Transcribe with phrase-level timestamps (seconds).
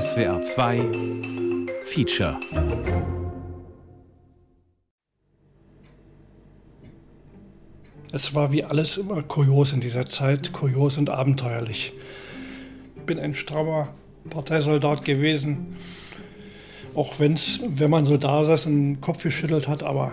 [0.00, 0.80] SWR 2
[1.84, 2.38] Feature
[8.10, 11.92] Es war wie alles immer kurios in dieser Zeit, kurios und abenteuerlich.
[12.96, 13.88] Ich bin ein strammer
[14.30, 15.76] Parteisoldat gewesen,
[16.94, 20.12] auch wenn's, wenn man so da saß und den Kopf geschüttelt hat, aber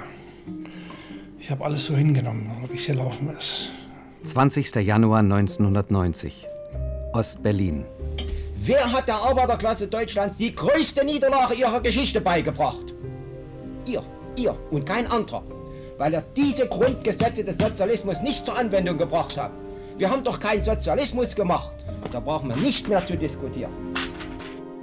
[1.39, 3.70] ich habe alles so hingenommen, wie es hier laufen ist.
[4.23, 4.75] 20.
[4.75, 6.46] Januar 1990,
[7.14, 7.86] Ost-Berlin.
[8.62, 12.93] Wer hat der Arbeiterklasse Deutschlands die größte Niederlage ihrer Geschichte beigebracht?
[13.86, 14.04] Ihr,
[14.38, 15.43] ihr und kein anderer.
[15.97, 19.52] Weil er diese Grundgesetze des Sozialismus nicht zur Anwendung gebracht hat.
[19.97, 21.74] Wir haben doch keinen Sozialismus gemacht.
[22.11, 23.71] Da brauchen wir nicht mehr zu diskutieren.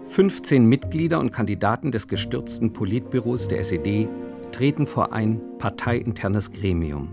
[0.09, 4.09] 15 Mitglieder und Kandidaten des gestürzten Politbüros der SED
[4.53, 7.09] treten vor ein parteiinternes Gremium.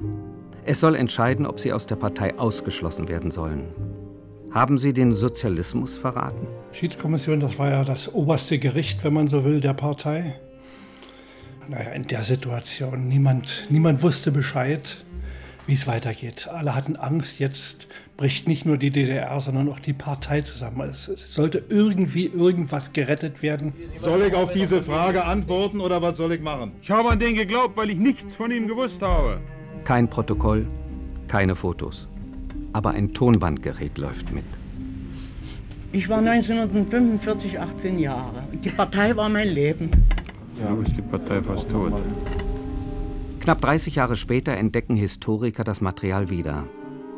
[0.63, 3.65] Es soll entscheiden, ob sie aus der Partei ausgeschlossen werden sollen.
[4.53, 6.45] Haben sie den Sozialismus verraten?
[6.71, 10.39] Schiedskommission, das war ja das oberste Gericht, wenn man so will, der Partei.
[11.67, 15.03] Naja, in der Situation, niemand, niemand wusste Bescheid,
[15.65, 16.49] wie es weitergeht.
[16.53, 20.81] Alle hatten Angst, jetzt bricht nicht nur die DDR, sondern auch die Partei zusammen.
[20.81, 23.73] Es, es sollte irgendwie irgendwas gerettet werden.
[23.97, 26.73] Soll ich auf diese Frage antworten oder was soll ich machen?
[26.83, 29.39] Ich habe an den geglaubt, weil ich nichts von ihm gewusst habe.
[29.83, 30.67] Kein Protokoll,
[31.27, 32.07] keine Fotos.
[32.73, 34.45] Aber ein Tonbandgerät läuft mit.
[35.91, 39.91] Ich war 1945 18 Jahre die Partei war mein Leben.
[40.59, 41.93] Ja, ist die Partei fast tot.
[43.39, 46.65] Knapp 30 Jahre später entdecken Historiker das Material wieder.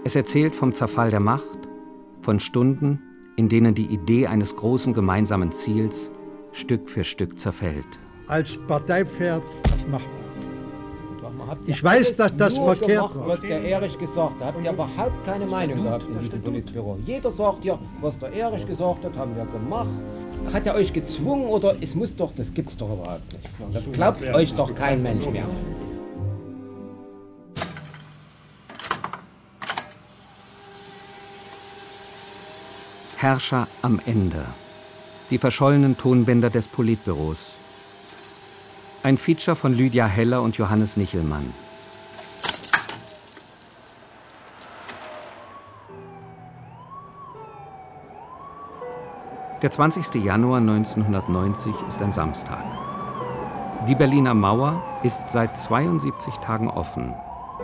[0.03, 1.59] Es erzählt vom Zerfall der Macht,
[2.22, 3.00] von Stunden,
[3.36, 6.09] in denen die Idee eines großen gemeinsamen Ziels
[6.52, 8.00] Stück für Stück zerfällt.
[8.28, 10.24] Als Parteipferd das macht man.
[11.67, 13.27] Ich weiß, dass das verkehrt gemacht, war.
[13.27, 14.55] was der Erich gesagt hat.
[14.55, 16.97] Der hat überhaupt keine Meinung gehabt in diesem Politbüro.
[17.05, 19.89] Jeder sagt ja, was der Erich gesagt hat, haben wir gemacht.
[20.53, 23.49] Hat er euch gezwungen oder es muss doch, das gibt's doch überhaupt nicht.
[23.73, 25.45] Das glaubt euch doch kein Mensch mehr.
[33.17, 34.45] Herrscher am Ende.
[35.31, 37.64] Die verschollenen Tonbänder des Politbüros.
[39.05, 41.45] Ein Feature von Lydia Heller und Johannes Nichelmann.
[49.61, 50.15] Der 20.
[50.15, 52.64] Januar 1990 ist ein Samstag.
[53.88, 57.14] Die Berliner Mauer ist seit 72 Tagen offen.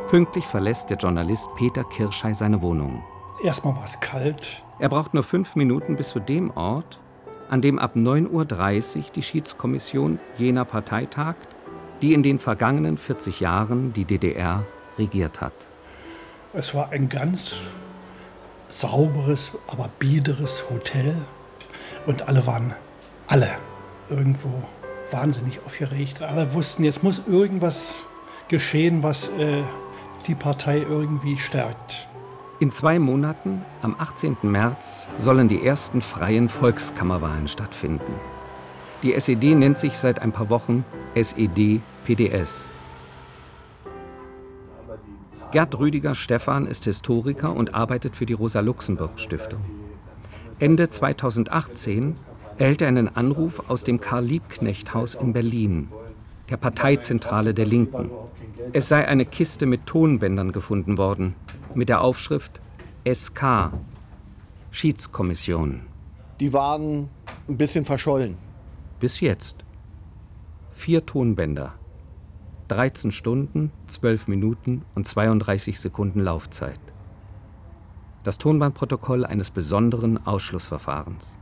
[0.09, 3.03] Pünktlich verlässt der Journalist Peter Kirschei seine Wohnung.
[3.41, 4.62] Erstmal war es kalt.
[4.78, 7.00] Er braucht nur fünf Minuten bis zu dem Ort,
[7.51, 11.50] an dem ab 9.30 Uhr die Schiedskommission jener Partei tagt,
[12.01, 14.66] die in den vergangenen 40 Jahren die DDR
[14.97, 15.53] regiert hat.
[16.53, 17.57] Es war ein ganz
[18.69, 21.13] sauberes, aber biederes Hotel.
[22.06, 22.73] Und alle waren,
[23.28, 23.50] alle,
[24.09, 24.63] irgendwo
[25.12, 26.22] wahnsinnig aufgeregt.
[26.22, 27.95] Alle wussten, jetzt muss irgendwas
[28.47, 29.62] geschehen, was äh,
[30.25, 32.07] die Partei irgendwie stärkt.
[32.61, 34.38] In zwei Monaten, am 18.
[34.44, 38.13] März, sollen die ersten freien Volkskammerwahlen stattfinden.
[39.01, 40.85] Die SED nennt sich seit ein paar Wochen
[41.16, 42.69] E SED-PDS.
[45.51, 49.61] Gerd Rüdiger Stephan ist Historiker und arbeitet für die Rosa-Luxemburg-Stiftung.
[50.59, 52.16] Ende 2018
[52.59, 55.89] erhält er einen Anruf aus dem Karl-Liebknecht-Haus in Berlin,
[56.51, 58.12] der Parteizentrale der Linken.
[58.73, 61.34] Es sei eine Kiste mit Tonbändern gefunden worden,
[61.73, 62.59] mit der Aufschrift
[63.09, 63.72] SK,
[64.69, 65.84] Schiedskommission.
[66.41, 67.09] Die waren
[67.47, 68.38] ein bisschen verschollen.
[69.00, 69.63] Bis jetzt.
[70.72, 71.73] Vier Tonbänder.
[72.68, 76.79] 13 Stunden, 12 Minuten und 32 Sekunden Laufzeit.
[78.23, 81.38] Das Tonbandprotokoll eines besonderen Ausschlussverfahrens.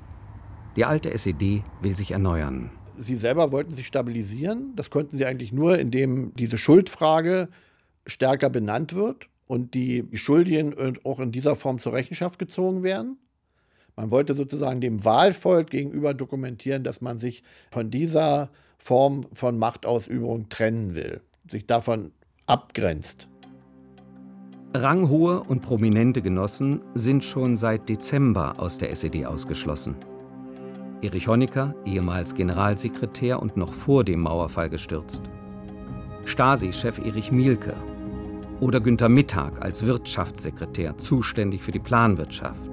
[0.76, 2.70] Die alte SED will sich erneuern.
[3.00, 4.74] Sie selber wollten sich stabilisieren.
[4.76, 7.48] Das konnten sie eigentlich nur, indem diese Schuldfrage
[8.06, 13.18] stärker benannt wird und die Schuldigen auch in dieser Form zur Rechenschaft gezogen werden.
[13.96, 20.50] Man wollte sozusagen dem Wahlvolk gegenüber dokumentieren, dass man sich von dieser Form von Machtausübung
[20.50, 22.12] trennen will, sich davon
[22.48, 23.30] abgrenzt.
[24.76, 29.96] Ranghohe und prominente Genossen sind schon seit Dezember aus der SED ausgeschlossen.
[31.02, 35.24] Erich Honecker, ehemals Generalsekretär und noch vor dem Mauerfall gestürzt.
[36.26, 37.74] Stasi-Chef Erich Mielke.
[38.60, 42.70] Oder Günter Mittag als Wirtschaftssekretär, zuständig für die Planwirtschaft.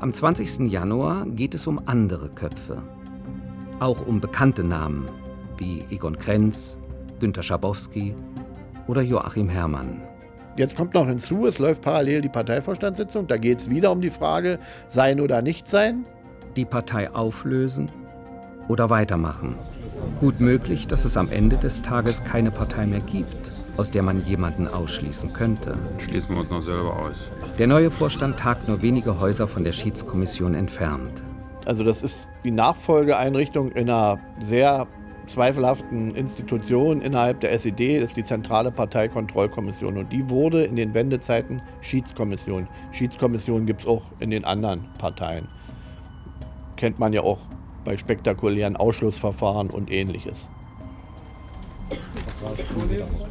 [0.00, 0.68] Am 20.
[0.68, 2.82] Januar geht es um andere Köpfe.
[3.78, 5.06] Auch um bekannte Namen
[5.58, 6.78] wie Egon Krenz,
[7.20, 8.12] Günter Schabowski
[8.88, 10.02] oder Joachim Herrmann.
[10.56, 13.28] Jetzt kommt noch hinzu, es läuft parallel die Parteivorstandssitzung.
[13.28, 14.58] Da geht es wieder um die Frage,
[14.88, 16.04] sein oder nicht sein.
[16.56, 17.90] Die Partei auflösen
[18.68, 19.56] oder weitermachen.
[20.20, 24.24] Gut möglich, dass es am Ende des Tages keine Partei mehr gibt, aus der man
[24.24, 25.76] jemanden ausschließen könnte.
[25.98, 27.16] Schließen wir uns noch selber aus.
[27.58, 31.22] Der neue Vorstand tagt nur wenige Häuser von der Schiedskommission entfernt.
[31.66, 34.86] Also das ist die Nachfolgeeinrichtung in einer sehr
[35.26, 39.98] zweifelhaften Institution innerhalb der SED, das ist die Zentrale Parteikontrollkommission.
[39.98, 42.68] Und die wurde in den Wendezeiten Schiedskommission.
[42.92, 45.48] Schiedskommission gibt es auch in den anderen Parteien.
[46.76, 47.38] Kennt man ja auch
[47.84, 50.50] bei spektakulären Ausschlussverfahren und ähnliches.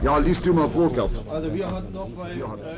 [0.02, 1.12] Ja, liest du mal vor, Gerd.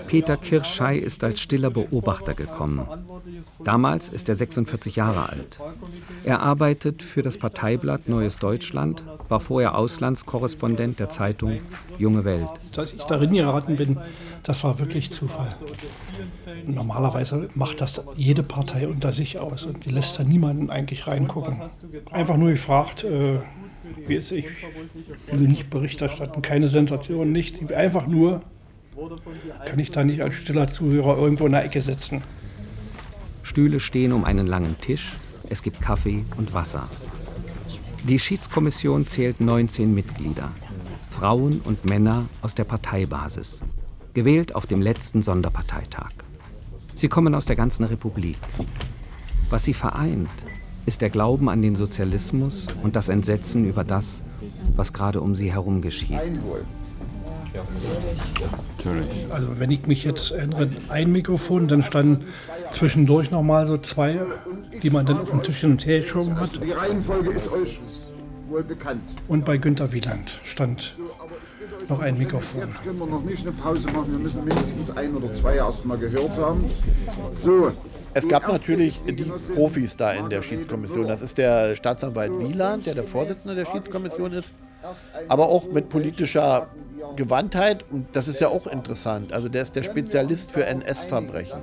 [0.08, 2.88] Peter Kirschei ist als stiller Beobachter gekommen.
[3.64, 5.60] Damals ist er 46 Jahre alt.
[6.24, 11.60] Er arbeitet für das Parteiblatt Neues Deutschland, war vorher Auslandskorrespondent der Zeitung
[11.98, 12.50] Junge Welt.
[12.76, 13.98] Als ich darin geraten bin,
[14.44, 15.56] das war wirklich Zufall.
[16.66, 21.62] Normalerweise macht das jede Partei unter sich aus und die lässt da niemanden eigentlich reingucken.
[22.12, 23.40] Einfach nur gefragt, äh,
[24.06, 24.46] wie es ich
[25.32, 27.60] will nicht Bericht erstatten, keine Sensation, nichts.
[27.72, 28.42] Einfach nur,
[29.66, 32.24] kann ich da nicht als stiller Zuhörer irgendwo in der Ecke sitzen.
[33.44, 35.18] Stühle stehen um einen langen Tisch,
[35.50, 36.90] es gibt Kaffee und Wasser.
[38.04, 40.52] Die Schiedskommission zählt 19 Mitglieder,
[41.10, 43.62] Frauen und Männer aus der Parteibasis,
[44.14, 46.12] gewählt auf dem letzten Sonderparteitag.
[46.96, 48.38] Sie kommen aus der ganzen Republik.
[49.50, 50.46] Was sie vereint,
[50.88, 54.24] ist der Glauben an den Sozialismus und das Entsetzen über das,
[54.76, 56.18] was gerade um sie herum geschieht.
[59.30, 62.26] Also wenn ich mich jetzt erinnere, ein Mikrofon, dann standen
[62.72, 64.22] zwischendurch noch mal so zwei,
[64.82, 66.64] die man dann auf den Tisch hin und her geschoben hat.
[66.64, 67.80] Die Reihenfolge ist euch
[68.48, 69.04] wohl bekannt.
[69.28, 70.96] Und bei Günter Wieland stand
[71.90, 72.62] noch ein Mikrofon.
[72.62, 75.84] Jetzt können wir noch nicht eine Pause machen, wir müssen mindestens ein oder zwei erst
[75.84, 76.66] mal gehört haben.
[77.36, 77.74] So,
[78.18, 81.06] Es gab natürlich die Profis da in der Schiedskommission.
[81.06, 84.56] Das ist der Staatsanwalt Wieland, der der Vorsitzende der Schiedskommission ist,
[85.28, 86.68] aber auch mit politischer
[87.16, 87.86] Gewandtheit.
[87.92, 89.34] Und das ist ja auch interessant.
[89.34, 91.60] Also der ist der Spezialist für NS-Verbrechen.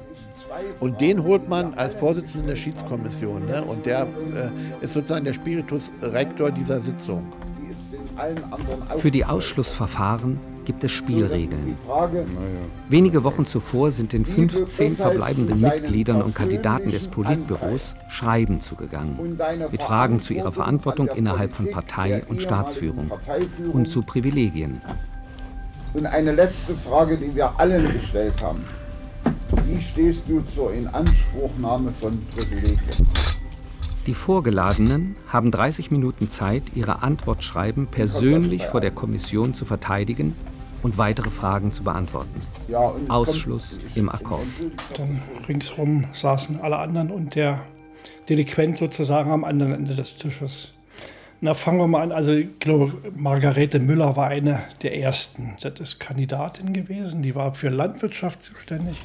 [0.79, 3.47] Und den holt man als Vorsitzenden der Schiedskommission.
[3.47, 3.65] Ne?
[3.65, 7.33] Und der äh, ist sozusagen der Spiritus Rector dieser Sitzung.
[8.97, 11.77] Für die Ausschlussverfahren gibt es Spielregeln.
[12.89, 19.39] Wenige Wochen zuvor sind den 15 verbleibenden Mitgliedern und Kandidaten des Politbüros Schreiben zugegangen.
[19.71, 23.11] Mit Fragen zu ihrer Verantwortung innerhalb von Partei und Staatsführung
[23.73, 24.81] und zu Privilegien.
[25.95, 28.65] Und eine letzte Frage, die wir allen gestellt haben.
[29.65, 33.09] Wie stehst du zur Inanspruchnahme von Privilegien?
[34.07, 40.37] Die Vorgeladenen haben 30 Minuten Zeit, ihre Antwortschreiben persönlich vor der Kommission zu verteidigen
[40.83, 42.43] und weitere Fragen zu beantworten.
[43.09, 44.45] Ausschluss im Akkord.
[44.99, 47.65] Dann ringsherum saßen alle anderen und der
[48.29, 50.73] Delinquent sozusagen am anderen Ende des Tisches.
[51.41, 52.13] Na, fangen wir mal an.
[52.13, 55.57] Also, ich glaube, Margarete Müller war eine der ersten.
[55.63, 57.23] Das ist Kandidatin gewesen.
[57.23, 59.03] Die war für Landwirtschaft zuständig.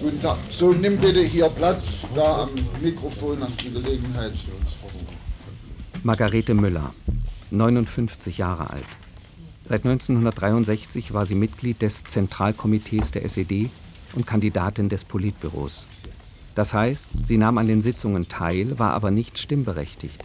[0.00, 0.38] Guten Tag.
[0.50, 2.06] So, nimm bitte hier Platz.
[2.14, 4.32] Da am Mikrofon hast du Gelegenheit.
[6.02, 6.94] Margarete Müller,
[7.50, 8.86] 59 Jahre alt.
[9.64, 13.70] Seit 1963 war sie Mitglied des Zentralkomitees der SED
[14.14, 15.86] und Kandidatin des Politbüros.
[16.54, 20.24] Das heißt, sie nahm an den Sitzungen teil, war aber nicht stimmberechtigt.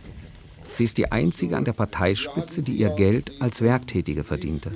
[0.72, 4.72] Sie ist die einzige an der Parteispitze, die ihr Geld als Werktätige verdiente,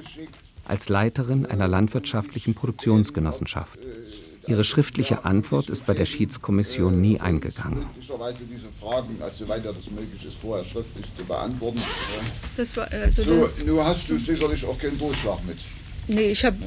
[0.65, 3.79] als Leiterin einer landwirtschaftlichen Produktionsgenossenschaft.
[4.47, 7.87] Ihre schriftliche Antwort ist bei der Schiedskommission nie eingegangen.
[7.99, 11.81] Diese Fragen, also soweit ja das möglich ist, vorher schriftlich zu beantworten.
[12.55, 15.57] Das war also So, das, nun hast du sicherlich auch keinen Durchschlag mit.
[16.07, 16.57] nee, ich habe,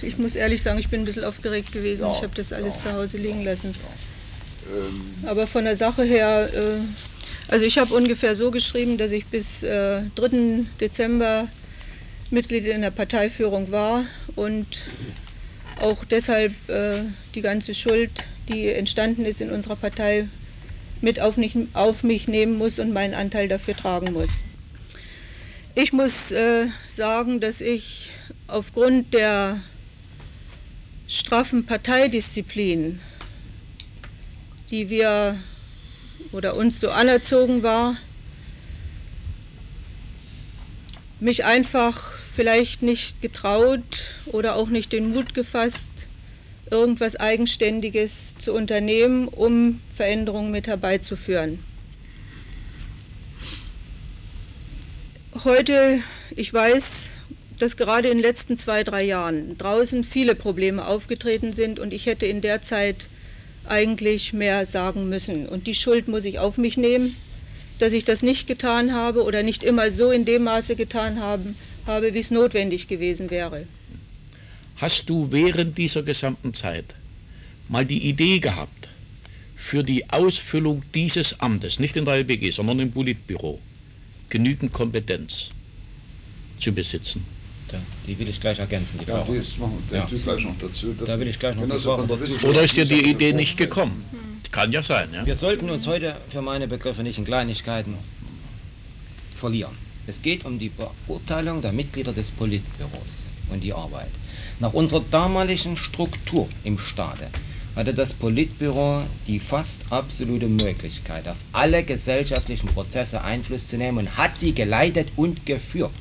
[0.00, 2.04] ich muss ehrlich sagen, ich bin ein bisschen aufgeregt gewesen.
[2.04, 2.82] Ja, ich habe das alles ja.
[2.82, 3.74] zu Hause liegen lassen.
[4.72, 6.80] Ähm, Aber von der Sache her, äh,
[7.48, 10.66] also ich habe ungefähr so geschrieben, dass ich bis äh, 3.
[10.80, 11.48] Dezember
[12.34, 14.66] Mitglied in der Parteiführung war und
[15.76, 18.10] auch deshalb äh, die ganze Schuld,
[18.48, 20.28] die entstanden ist in unserer Partei,
[21.00, 24.42] mit auf, nicht, auf mich nehmen muss und meinen Anteil dafür tragen muss.
[25.76, 28.10] Ich muss äh, sagen, dass ich
[28.48, 29.60] aufgrund der
[31.08, 33.00] straffen Parteidisziplin,
[34.70, 35.38] die wir
[36.32, 37.96] oder uns so anerzogen war,
[41.20, 43.82] mich einfach vielleicht nicht getraut
[44.26, 45.88] oder auch nicht den Mut gefasst,
[46.70, 51.58] irgendwas Eigenständiges zu unternehmen, um Veränderungen mit herbeizuführen.
[55.44, 56.00] Heute,
[56.36, 57.08] ich weiß,
[57.58, 62.06] dass gerade in den letzten zwei, drei Jahren draußen viele Probleme aufgetreten sind und ich
[62.06, 63.06] hätte in der Zeit
[63.68, 65.48] eigentlich mehr sagen müssen.
[65.48, 67.16] Und die Schuld muss ich auf mich nehmen,
[67.78, 71.56] dass ich das nicht getan habe oder nicht immer so in dem Maße getan haben,
[71.86, 73.66] habe, wie es notwendig gewesen wäre.
[74.76, 76.94] Hast du während dieser gesamten Zeit
[77.68, 78.88] mal die Idee gehabt,
[79.56, 83.60] für die Ausfüllung dieses Amtes, nicht in der LBG, sondern im Politbüro,
[84.28, 85.50] genügend Kompetenz
[86.58, 87.24] zu besitzen?
[88.06, 89.00] Die will ich gleich ergänzen.
[89.00, 89.32] Die Ja, Frage.
[89.32, 89.56] die ist
[89.90, 90.04] der Ja.
[90.06, 90.92] tut gleich noch dazu.
[90.92, 92.46] dass Da will ich gleich noch die dazu.
[92.46, 94.04] Oder ist dir die Idee ja nicht gekommen?
[94.52, 95.26] Kann ja sein, ja?
[95.26, 97.96] Wir sollten uns heute für meine Begriffe nicht in Kleinigkeiten
[99.34, 99.76] verlieren.
[100.06, 100.70] Es geht um die
[101.06, 102.92] Beurteilung der Mitglieder des Politbüros
[103.50, 104.10] und die Arbeit.
[104.60, 107.28] Nach unserer damaligen Struktur im Staate
[107.74, 114.16] hatte das Politbüro die fast absolute Möglichkeit, auf alle gesellschaftlichen Prozesse Einfluss zu nehmen und
[114.16, 115.92] hat sie geleitet und geführt.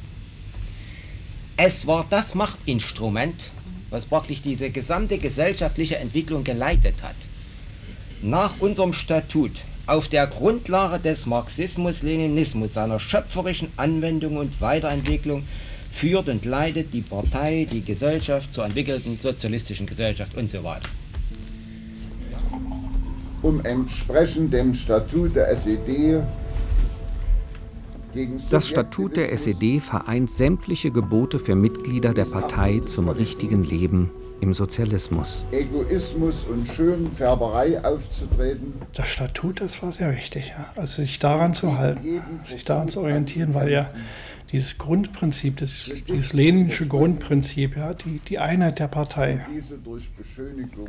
[1.56, 3.52] Es war das Machtinstrument,
[3.90, 7.16] was praktisch diese gesamte gesellschaftliche Entwicklung geleitet hat.
[8.22, 15.44] Nach unserem Statut auf der Grundlage des Marxismus-Leninismus, seiner schöpferischen Anwendung und Weiterentwicklung,
[15.92, 20.90] führt und leitet die Partei die Gesellschaft zur entwickelten sozialistischen Gesellschaft und so weiter.
[23.44, 26.22] um entsprechend dem Statut der SED
[28.50, 34.12] Das Statut der SED vereint sämtliche Gebote für Mitglieder der Partei zum richtigen Leben
[34.44, 35.46] im Sozialismus.
[35.52, 38.74] Egoismus und Schönfärberei aufzutreten.
[38.94, 40.50] Das Statut, das war sehr wichtig.
[40.50, 40.66] Ja.
[40.76, 43.90] Also sich daran zu halten, sich daran zu orientieren, weil ja
[44.52, 49.46] dieses Grundprinzip, das, dieses leninische Grundprinzip, ja, die, die Einheit der Partei,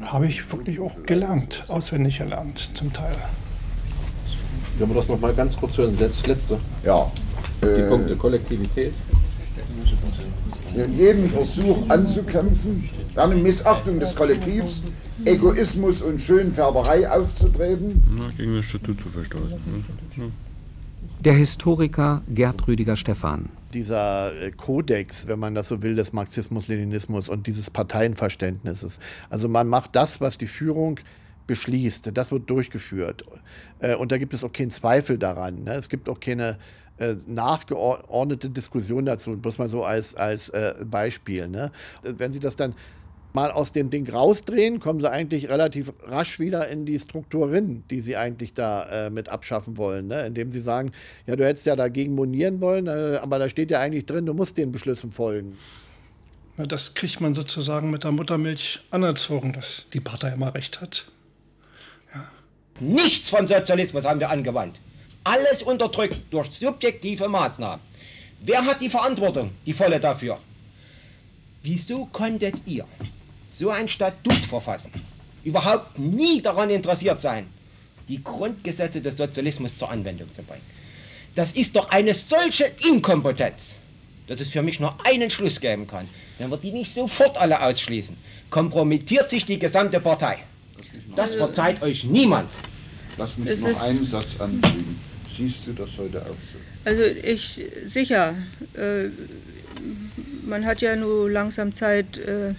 [0.02, 3.16] habe ich wirklich auch gelernt, auswendig gelernt zum Teil.
[4.76, 6.58] Können wir das noch mal ganz kurz hören, das letzte.
[6.84, 7.10] Ja.
[7.62, 8.92] Die äh, Punkte Kollektivität.
[10.74, 14.82] Jeden Versuch anzukämpfen, eine Missachtung des Kollektivs,
[15.24, 18.02] Egoismus und Schönfärberei aufzutreten.
[18.10, 19.84] Na, gegen das Statut zu verstoßen.
[20.16, 20.30] Ne?
[21.20, 23.48] Der Historiker Gerd Rüdiger Stephan.
[23.72, 29.00] dieser äh, Kodex, wenn man das so will, des Marxismus-Leninismus und dieses Parteienverständnisses.
[29.30, 31.00] Also man macht das, was die Führung
[31.46, 33.24] beschließt, das wird durchgeführt.
[33.78, 35.64] Äh, Und da gibt es auch keinen Zweifel daran.
[35.64, 35.74] ne?
[35.74, 36.56] Es gibt auch keine
[36.98, 41.48] äh, nachgeordnete Diskussion dazu, bloß mal so als, als äh, Beispiel.
[41.48, 41.70] Ne?
[42.02, 42.74] Wenn Sie das dann
[43.34, 48.00] mal aus dem Ding rausdrehen, kommen sie eigentlich relativ rasch wieder in die Strukturin, die
[48.00, 50.06] sie eigentlich da äh, mit abschaffen wollen.
[50.06, 50.24] Ne?
[50.26, 50.92] Indem sie sagen,
[51.26, 54.34] ja, du hättest ja dagegen monieren wollen, äh, aber da steht ja eigentlich drin, du
[54.34, 55.58] musst den Beschlüssen folgen.
[56.56, 61.06] Na, Das kriegt man sozusagen mit der Muttermilch anerzogen, dass die Partei immer recht hat.
[62.80, 64.80] Nichts von Sozialismus haben wir angewandt.
[65.24, 67.80] Alles unterdrückt durch subjektive Maßnahmen.
[68.40, 70.38] Wer hat die Verantwortung, die volle dafür?
[71.62, 72.84] Wieso konntet ihr
[73.50, 74.90] so ein Statut verfassen,
[75.42, 77.46] überhaupt nie daran interessiert sein,
[78.06, 80.60] die Grundgesetze des Sozialismus zur Anwendung zu bringen?
[81.34, 83.76] Das ist doch eine solche Inkompetenz,
[84.26, 86.06] dass es für mich nur einen Schluss geben kann.
[86.38, 88.16] Wenn wir die nicht sofort alle ausschließen,
[88.50, 90.40] kompromittiert sich die gesamte Partei.
[91.16, 92.50] Das verzeiht euch niemand.
[93.16, 95.00] Lass mich Es noch einen Satz anfügen.
[95.36, 96.58] Siehst du das heute auch so?
[96.84, 98.36] Also ich, sicher,
[98.74, 99.08] äh,
[100.44, 102.54] man hat ja nur langsam Zeit, äh,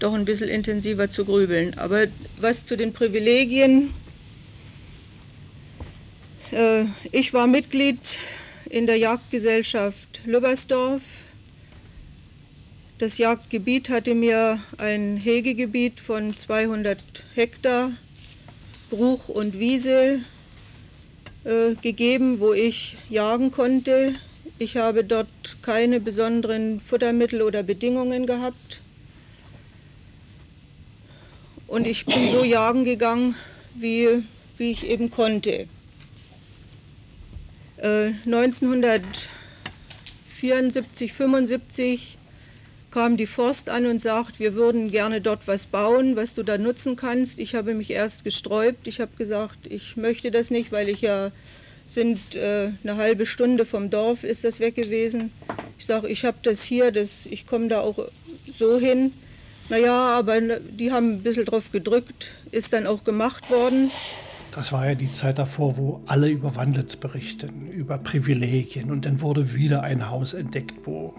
[0.00, 1.74] doch ein bisschen intensiver zu grübeln.
[1.74, 2.06] Aber
[2.40, 3.92] was zu den Privilegien,
[6.50, 8.18] äh, ich war Mitglied
[8.68, 11.02] in der Jagdgesellschaft Lübbersdorf.
[12.98, 16.98] Das Jagdgebiet hatte mir ein Hegegebiet von 200
[17.34, 17.92] Hektar
[18.90, 20.20] Bruch und Wiese
[21.44, 24.16] äh, gegeben, wo ich jagen konnte.
[24.58, 28.82] Ich habe dort keine besonderen Futtermittel oder Bedingungen gehabt.
[31.66, 33.34] Und ich bin so jagen gegangen,
[33.74, 34.22] wie,
[34.58, 35.66] wie ich eben konnte.
[37.78, 42.18] Äh, 1974, 75
[42.92, 46.58] kam die Forst an und sagt, wir würden gerne dort was bauen, was du da
[46.58, 47.40] nutzen kannst.
[47.40, 48.86] Ich habe mich erst gesträubt.
[48.86, 51.32] Ich habe gesagt, ich möchte das nicht, weil ich ja
[51.86, 55.30] sind äh, eine halbe Stunde vom Dorf ist das weg gewesen.
[55.78, 57.98] Ich sage, ich habe das hier, das, ich komme da auch
[58.56, 59.12] so hin.
[59.68, 63.90] Naja, aber die haben ein bisschen drauf gedrückt, ist dann auch gemacht worden.
[64.54, 68.90] Das war ja die Zeit davor, wo alle über Wandlitz berichten, über Privilegien.
[68.90, 71.14] Und dann wurde wieder ein Haus entdeckt, wo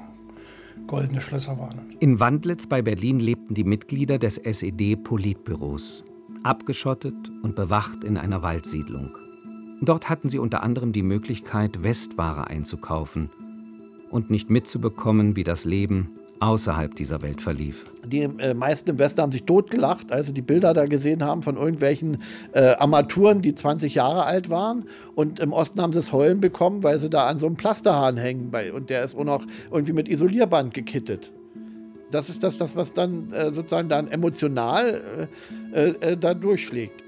[0.93, 1.81] goldene Schlösser waren.
[1.99, 6.03] In Wandlitz bei Berlin lebten die Mitglieder des SED-Politbüros,
[6.43, 9.17] abgeschottet und bewacht in einer Waldsiedlung.
[9.81, 13.31] Dort hatten sie unter anderem die Möglichkeit, Westware einzukaufen
[14.11, 16.11] und nicht mitzubekommen, wie das Leben
[16.43, 17.85] außerhalb dieser Welt verlief.
[18.05, 21.41] Die äh, meisten im Westen haben sich totgelacht, als sie die Bilder da gesehen haben
[21.41, 22.21] von irgendwelchen
[22.51, 24.85] äh, Armaturen, die 20 Jahre alt waren.
[25.15, 28.17] Und im Osten haben sie es heulen bekommen, weil sie da an so einem Plasterhahn
[28.17, 28.51] hängen.
[28.51, 31.31] Bei, und der ist auch noch irgendwie mit Isolierband gekittet.
[32.11, 35.29] Das ist das, das was dann äh, sozusagen dann emotional
[35.73, 37.03] äh, äh, da durchschlägt.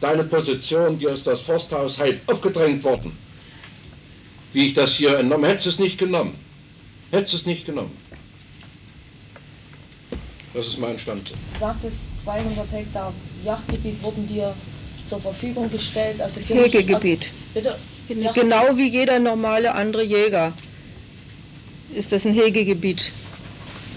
[0.00, 3.16] Deine Position, dir ist das Forsthaus halb aufgedrängt worden.
[4.52, 6.47] Wie ich das hier entnommen, hättest du es nicht genommen.
[7.10, 7.96] Hättest du es nicht genommen.
[10.54, 11.42] Das ist mein Standpunkt.
[11.54, 13.12] Du sagtest, 200 Hektar
[13.44, 14.54] Jagdgebiet wurden dir
[15.08, 16.20] zur Verfügung gestellt.
[16.20, 16.40] Also.
[17.54, 17.78] Bitte?
[18.34, 20.52] Genau wie jeder normale andere Jäger
[21.94, 23.12] ist das ein Hegegebiet.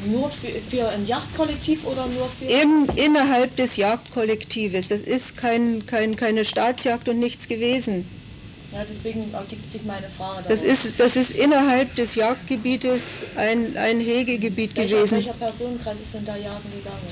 [0.06, 2.46] Nur für, für ein Jagdkollektiv oder nur für...
[2.46, 4.88] Im, innerhalb des Jagdkollektives.
[4.88, 8.06] Das ist kein, kein, keine Staatsjagd und nichts gewesen.
[8.72, 10.48] Ja, deswegen ergibt sich meine Frage.
[10.48, 15.18] Das ist, das ist innerhalb des Jagdgebietes ein, ein Hegegebiet welcher, gewesen.
[15.18, 17.08] Welcher Personenkreis ist denn da jagen gegangen?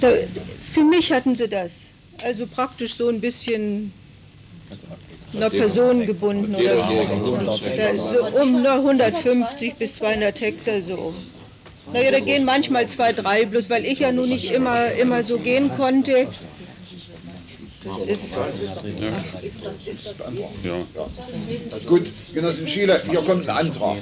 [0.00, 0.12] Da,
[0.60, 1.88] für mich hatten sie das.
[2.20, 3.94] Also praktisch so ein bisschen
[5.34, 6.94] einer Person gebunden oder so.
[7.76, 11.16] Da, so um na, 150 bis 200 Hektar so.
[11.92, 15.40] Naja, da gehen manchmal zwei, drei, bloß weil ich ja nun nicht immer, immer so
[15.40, 16.28] gehen konnte.
[17.84, 18.40] Das ist,
[20.62, 20.86] Ja.
[21.86, 23.98] Gut, Genossen Schiele, hier kommt ein Antrag.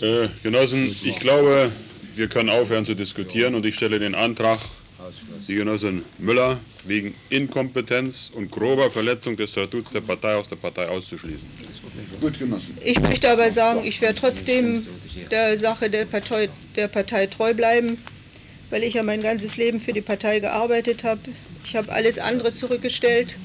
[0.00, 1.70] Äh, Genossen, ich glaube,
[2.14, 4.60] wir können aufhören zu diskutieren und ich stelle den Antrag,
[5.46, 10.88] die Genossin Müller wegen Inkompetenz und grober Verletzung des Statuts der Partei aus der Partei
[10.88, 11.46] auszuschließen.
[12.20, 12.76] Gut, Genossen.
[12.82, 14.86] ich möchte aber sagen, ich werde trotzdem
[15.30, 17.98] der Sache der Partei, der Partei treu bleiben,
[18.70, 21.20] weil ich ja mein ganzes Leben für die Partei gearbeitet habe.
[21.68, 23.36] Ich habe alles andere zurückgestellt.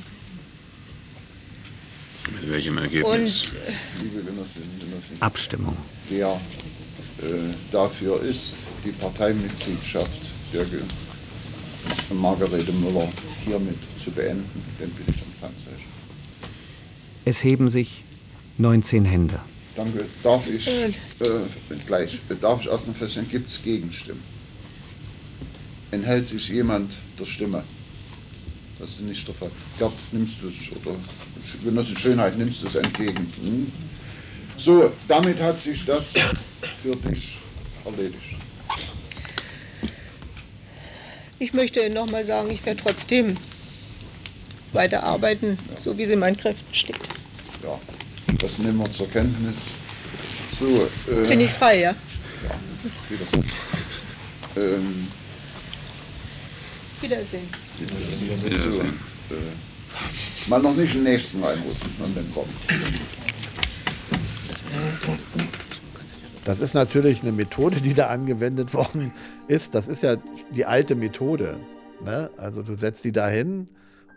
[2.39, 3.51] Mit welchem Und Ergebnis?
[3.99, 4.61] Und Genossen,
[5.21, 5.75] Abstimmung.
[6.07, 6.39] wer
[7.23, 7.25] äh,
[7.71, 10.65] dafür ist, die Parteimitgliedschaft der
[12.13, 13.11] Margarete Müller
[13.43, 15.89] hiermit zu beenden, den bitte ich ums Handzeichen.
[17.25, 18.03] Es heben sich
[18.59, 19.39] 19 Hände.
[19.75, 20.05] Danke.
[20.21, 20.91] Darf ich äh,
[21.87, 24.21] gleich, darf ich erst noch feststellen, gibt es Gegenstimmen?
[25.89, 27.63] Enthält sich jemand der Stimme?
[28.81, 29.51] Das ist nicht der Fall.
[29.77, 30.95] Gerd, nimmst du es, oder
[31.63, 33.31] Genosse Schönheit, nimmst du es entgegen?
[33.45, 33.71] Hm?
[34.57, 36.15] So, damit hat sich das
[36.81, 37.37] für dich
[37.85, 38.41] erledigt.
[41.41, 43.35] ich möchte nochmal sagen, ich werde trotzdem
[44.73, 46.95] weiterarbeiten, so wie es in meinen Kräften steht.
[47.63, 47.79] Ja,
[48.39, 49.57] das nehmen wir zur Kenntnis.
[50.59, 51.95] So, äh, Bin ich frei, ja?
[52.43, 52.49] Ja,
[53.09, 53.45] Wiedersehen.
[54.55, 55.07] Ähm,
[57.01, 57.49] Wiedersehen.
[58.51, 58.87] So, äh,
[60.47, 62.49] mal noch nicht den nächsten reinrufen und dann kommen.
[66.43, 69.13] Das ist natürlich eine Methode, die da angewendet worden
[69.47, 69.75] ist.
[69.75, 70.15] Das ist ja
[70.55, 71.59] die alte Methode.
[72.03, 72.31] Ne?
[72.37, 73.67] Also du setzt die da hin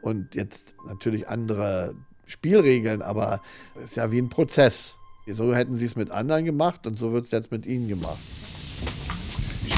[0.02, 1.94] und jetzt natürlich andere
[2.26, 3.40] Spielregeln, aber
[3.76, 4.96] es ist ja wie ein Prozess.
[5.26, 8.18] So hätten sie es mit anderen gemacht und so wird es jetzt mit ihnen gemacht.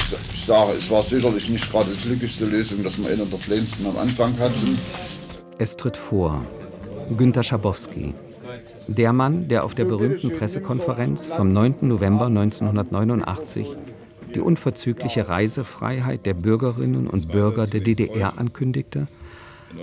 [0.07, 3.29] Ich, sa- ich sage, es war sicherlich nicht gerade die glücklichste Lösung, dass man einen
[3.29, 4.79] der kleinsten am Anfang hatten.
[5.57, 6.45] Es tritt vor
[7.17, 8.13] Günter Schabowski,
[8.87, 11.75] der Mann, der auf der berühmten Pressekonferenz vom 9.
[11.81, 13.67] November 1989
[14.33, 19.07] die unverzügliche Reisefreiheit der Bürgerinnen und Bürger der DDR ankündigte,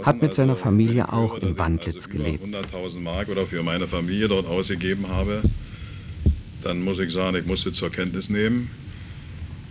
[0.04, 2.46] hat mit seiner Familie auch in Wandlitz gelebt.
[2.46, 5.42] 100.000 Mark oder für meine Familie dort ausgegeben habe,
[6.62, 8.70] dann muss ich sagen, ich musste zur Kenntnis nehmen.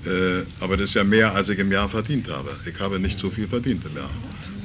[0.06, 2.58] Äh, aber das ist ja mehr, als ich im Jahr verdient habe.
[2.66, 4.12] Ich habe nicht so viel verdient im Jahr.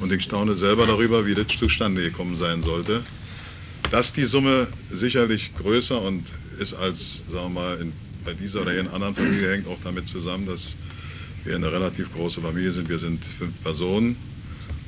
[0.01, 3.03] Und ich staune selber darüber, wie das zustande gekommen sein sollte.
[3.91, 6.25] Dass die Summe sicherlich größer und
[6.59, 7.93] ist als, sagen wir mal, in,
[8.25, 10.75] bei dieser oder in anderen Familie hängt auch damit zusammen, dass
[11.45, 12.89] wir eine relativ große Familie sind.
[12.89, 14.17] Wir sind fünf Personen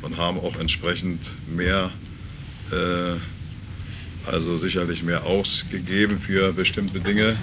[0.01, 1.91] und haben auch entsprechend mehr,
[2.71, 7.37] äh, also sicherlich mehr ausgegeben für bestimmte Dinge.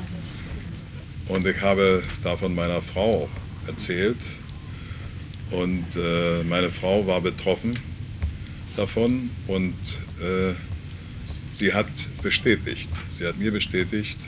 [1.29, 3.29] Und ich habe davon meiner Frau
[3.67, 4.19] erzählt.
[5.51, 7.79] Und äh, meine Frau war betroffen
[8.77, 9.75] davon und
[10.21, 10.55] äh,
[11.53, 11.89] sie hat
[12.23, 14.19] bestätigt, sie hat mir bestätigt,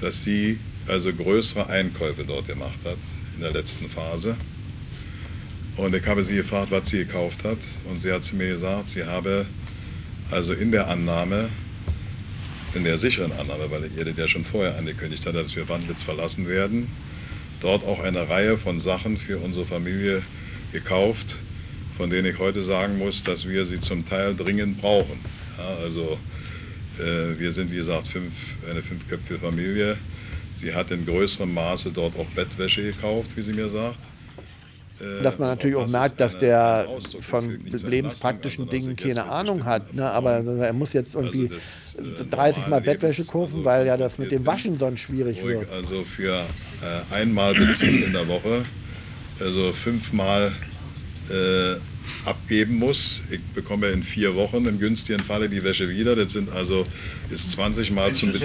[0.00, 2.96] dass sie also größere Einkäufe dort gemacht hat
[3.34, 4.36] in der letzten Phase.
[5.76, 7.58] Und ich habe sie gefragt, was sie gekauft hat.
[7.88, 9.46] Und sie hat zu mir gesagt, sie habe
[10.30, 11.50] also in der Annahme,
[12.78, 16.48] in der sicheren Annahme, weil das ja schon vorher angekündigt hat, dass wir Wandlitz verlassen
[16.48, 16.88] werden,
[17.60, 20.22] dort auch eine Reihe von Sachen für unsere Familie
[20.72, 21.34] gekauft,
[21.96, 25.18] von denen ich heute sagen muss, dass wir sie zum Teil dringend brauchen.
[25.58, 26.20] Ja, also
[27.00, 28.32] äh, wir sind, wie gesagt, fünf,
[28.70, 29.96] eine fünfköpfige Familie.
[30.54, 33.98] Sie hat in größerem Maße dort auch Bettwäsche gekauft, wie sie mir sagt.
[35.00, 36.88] Äh, Dass man natürlich auch merkt, dass der
[37.20, 39.94] von lebenspraktischen Dingen keine Ahnung hat.
[39.94, 40.08] Ne?
[40.10, 41.50] Aber er muss jetzt irgendwie
[42.30, 45.70] 30 Mal Bettwäsche kaufen, weil ja das mit dem Waschen sonst schwierig wird.
[45.70, 46.44] Also für
[46.82, 48.64] äh, einmal Beziehen in der Woche,
[49.40, 50.52] also fünfmal
[51.30, 51.76] äh,
[52.24, 53.22] abgeben muss.
[53.30, 56.16] Ich bekomme in vier Wochen im günstigen Falle die Wäsche wieder.
[56.16, 56.86] Das sind also
[57.30, 58.40] ist 20 Mal zum aber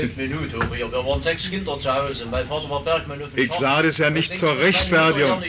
[0.75, 2.25] wir waren sechs Kinder zu Hause.
[2.29, 5.43] Mein Vater war Bergmann auf Ich sage das ja nicht zur Rechtfertigung.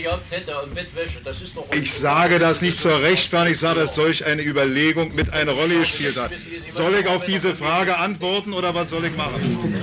[1.73, 5.81] Ich sage das nicht zur Rechtfertigung, ich sage, dass solch eine Überlegung mit eine Rolle
[5.81, 6.33] gespielt hat.
[6.69, 9.75] Soll ich auf diese Frage antworten oder was soll ich machen?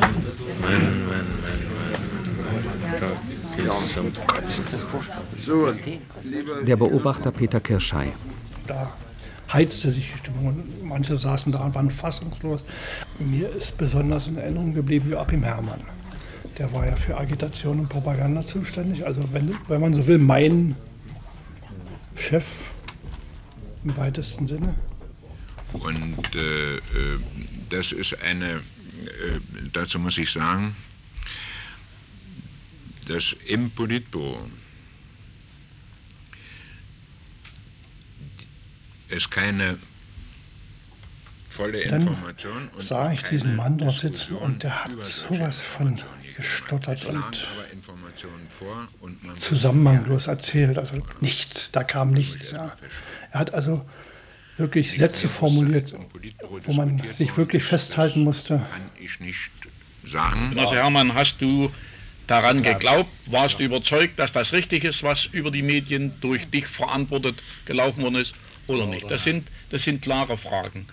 [5.45, 5.73] So,
[6.63, 8.13] Der Beobachter Peter Kirschei.
[8.67, 8.93] Da
[9.51, 12.63] heizte sich die Stimmung und manche saßen da und waren fassungslos.
[13.19, 15.81] Mir ist besonders in Erinnerung geblieben Joachim Herrmann.
[16.57, 19.05] Der war ja für Agitation und Propaganda zuständig.
[19.05, 20.75] Also wenn, wenn man so will, mein
[22.15, 22.71] Chef
[23.83, 24.75] im weitesten Sinne.
[25.73, 26.81] Und äh, äh,
[27.69, 28.59] das ist eine, äh,
[29.71, 30.75] dazu muss ich sagen,
[33.07, 34.47] dass im Politbüro
[39.09, 39.77] es keine
[41.49, 46.01] volle Dann Information und sah ich diesen Mann dort sitzen und der hat sowas von
[46.35, 47.37] gestottert und
[49.35, 50.77] zusammenhanglos erzählt.
[50.77, 52.51] Also nichts, da kam nichts.
[52.51, 52.75] Ja.
[53.31, 53.85] Er hat also
[54.57, 55.93] wirklich Sätze formuliert,
[56.49, 58.57] wo man sich wirklich festhalten musste.
[58.57, 59.51] kann ich nicht
[60.07, 60.51] sagen.
[60.51, 61.71] Genosse Hermann, hast du
[62.31, 66.65] daran geglaubt, warst du überzeugt, dass das richtig ist, was über die Medien durch dich
[66.65, 68.33] verantwortet gelaufen worden ist
[68.67, 69.09] oder nicht?
[69.09, 70.87] Das sind, das sind klare Fragen.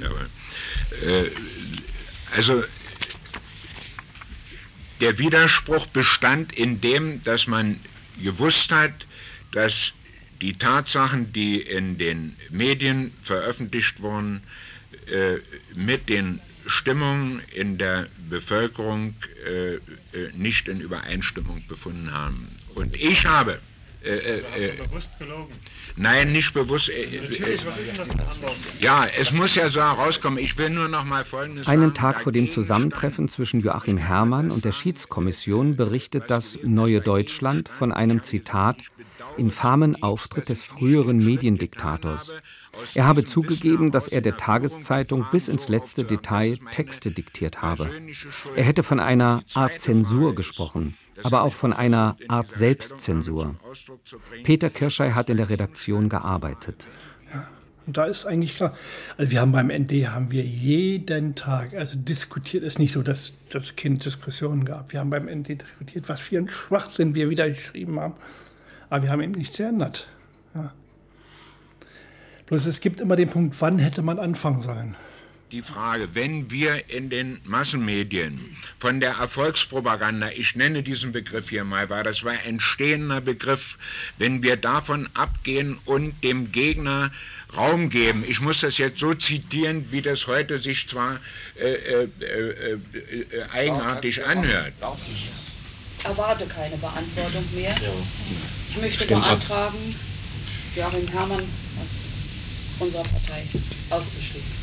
[0.00, 0.30] Jawohl.
[1.04, 1.30] Äh,
[2.36, 2.62] also
[5.00, 7.80] der Widerspruch bestand in dem, dass man
[8.22, 9.06] gewusst hat,
[9.52, 9.92] dass
[10.40, 14.42] die Tatsachen, die in den Medien veröffentlicht wurden,
[15.06, 15.38] äh,
[15.74, 19.14] mit den Stimmungen in der Bevölkerung
[19.46, 19.80] äh, äh,
[20.34, 22.48] nicht in Übereinstimmung befunden haben.
[22.74, 23.60] Und ich habe
[24.04, 25.54] äh, äh, äh, bewusst gelogen.
[25.96, 26.88] Nein, nicht bewusst.
[26.88, 27.58] Äh, äh,
[28.80, 30.38] ja, es muss ja so herauskommen.
[30.38, 31.94] Ich will nur noch mal Folgendes Einen sagen.
[31.94, 37.92] Tag vor dem Zusammentreffen zwischen Joachim Herrmann und der Schiedskommission berichtet das Neue Deutschland von
[37.92, 38.78] einem Zitat
[39.36, 42.34] infamen Auftritt des früheren Mediendiktators.
[42.94, 47.90] Er habe zugegeben, dass er der Tageszeitung bis ins letzte Detail Texte diktiert habe.
[48.56, 53.56] Er hätte von einer Art Zensur gesprochen, aber auch von einer Art Selbstzensur.
[54.42, 56.88] Peter Kirschei hat in der Redaktion gearbeitet.
[57.86, 58.76] Und da ist eigentlich klar,
[59.16, 63.32] also wir haben beim ND haben wir jeden Tag, also diskutiert, ist nicht so, dass
[63.48, 64.92] das Kind Diskussionen gab.
[64.92, 68.14] Wir haben beim ND diskutiert, was für ein Schwachsinn wir wieder geschrieben haben.
[68.88, 70.06] Aber wir haben eben nichts geändert.
[70.54, 70.72] Ja.
[72.46, 74.96] Bloß es gibt immer den Punkt, wann hätte man anfangen sollen?
[75.52, 81.64] Die Frage, wenn wir in den Massenmedien von der Erfolgspropaganda, ich nenne diesen Begriff hier
[81.64, 83.76] mal, weil das war ein stehender Begriff,
[84.16, 87.10] wenn wir davon abgehen und dem Gegner
[87.54, 91.20] Raum geben, ich muss das jetzt so zitieren, wie das heute sich zwar
[91.60, 92.78] äh, äh, äh, äh,
[93.52, 94.72] eigenartig anhört.
[95.06, 95.30] Ich
[96.02, 97.76] erwarte keine Beantwortung mehr.
[98.70, 99.22] Ich möchte Stimmt.
[99.22, 99.94] beantragen,
[100.74, 101.44] Joachim Herrmann
[102.78, 103.44] unserer Partei
[103.90, 104.62] auszuschließen.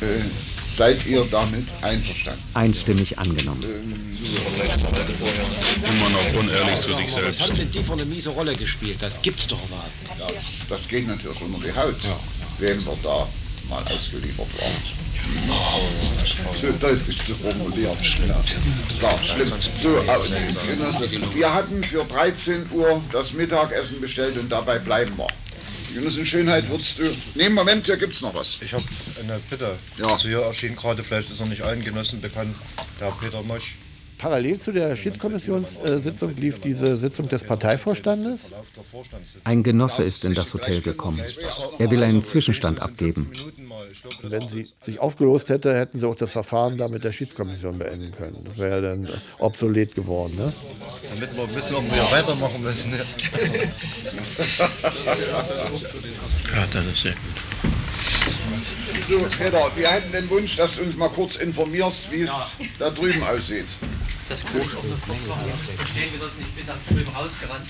[0.00, 0.20] Äh,
[0.66, 2.42] seid ihr damit einverstanden?
[2.54, 3.62] Einstimmig angenommen.
[5.84, 7.40] Immer noch unehrlich zu sich Was selbst.
[7.40, 8.96] hat denn die für eine miese Rolle gespielt?
[9.00, 10.20] Das gibt's doch überhaupt nicht.
[10.20, 11.96] Das, das geht natürlich unter die Haut,
[12.58, 13.28] wem wir da
[13.68, 14.72] mal ausgeliefert waren.
[16.50, 17.96] So deutlich zu formulieren.
[18.88, 19.52] Das war schlimm.
[19.76, 20.02] So,
[20.66, 25.28] Genosse, wir hatten für 13 Uhr das Mittagessen bestellt und dabei bleiben wir.
[25.94, 27.14] Genossen Schönheit, würdest du...
[27.34, 28.58] Nee, Moment, hier gibt's noch was.
[28.62, 28.84] Ich habe
[29.22, 29.76] eine Bitte.
[29.98, 30.06] Ja.
[30.06, 32.54] Also hier erschien gerade, vielleicht ist er nicht allen Genossen bekannt,
[33.00, 33.76] der Peter Mosch.
[34.20, 38.52] Parallel zu der Schiedskommissionssitzung lief diese Sitzung des Parteivorstandes.
[39.44, 41.22] Ein Genosse ist in das Hotel gekommen.
[41.78, 43.32] Er will einen Zwischenstand abgeben.
[44.22, 47.78] Und wenn sie sich aufgelöst hätte, hätten sie auch das Verfahren da mit der Schiedskommission
[47.78, 48.44] beenden können.
[48.44, 50.36] Das wäre ja dann obsolet geworden.
[50.36, 50.52] Ne?
[51.14, 52.92] Damit wir wissen, ob wir weitermachen müssen.
[52.92, 52.98] Ja,
[56.74, 57.20] das ist sehr gut.
[59.08, 62.32] So, Peter, wir hätten den Wunsch, dass du uns mal kurz informierst, wie es
[62.78, 63.76] da drüben aussieht.
[64.30, 64.84] Das kann ich auch
[65.76, 67.66] verstehen, Genossen, ich bin da drüben rausgerannt.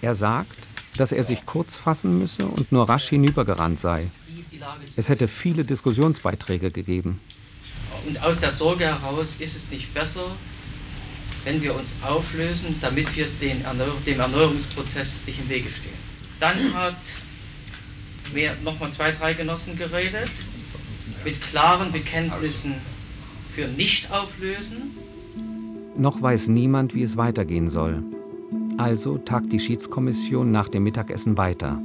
[0.00, 0.56] Er sagt,
[0.96, 4.08] dass er sich kurz fassen müsse und nur rasch hinübergerannt sei.
[4.94, 7.20] Es hätte viele Diskussionsbeiträge gegeben.
[8.06, 10.30] Und aus der Sorge heraus ist es nicht besser,
[11.42, 15.98] wenn wir uns auflösen, damit wir den Erneuer dem Erneuerungsprozess nicht im Wege stehen.
[16.38, 16.94] Dann hat
[18.62, 20.30] nochmal zwei, drei Genossen geredet,
[21.24, 22.74] mit klaren Bekenntnissen
[23.56, 24.99] für Nicht-Auflösen.
[26.00, 28.02] Noch weiß niemand, wie es weitergehen soll.
[28.78, 31.78] Also tagt die Schiedskommission nach dem Mittagessen weiter.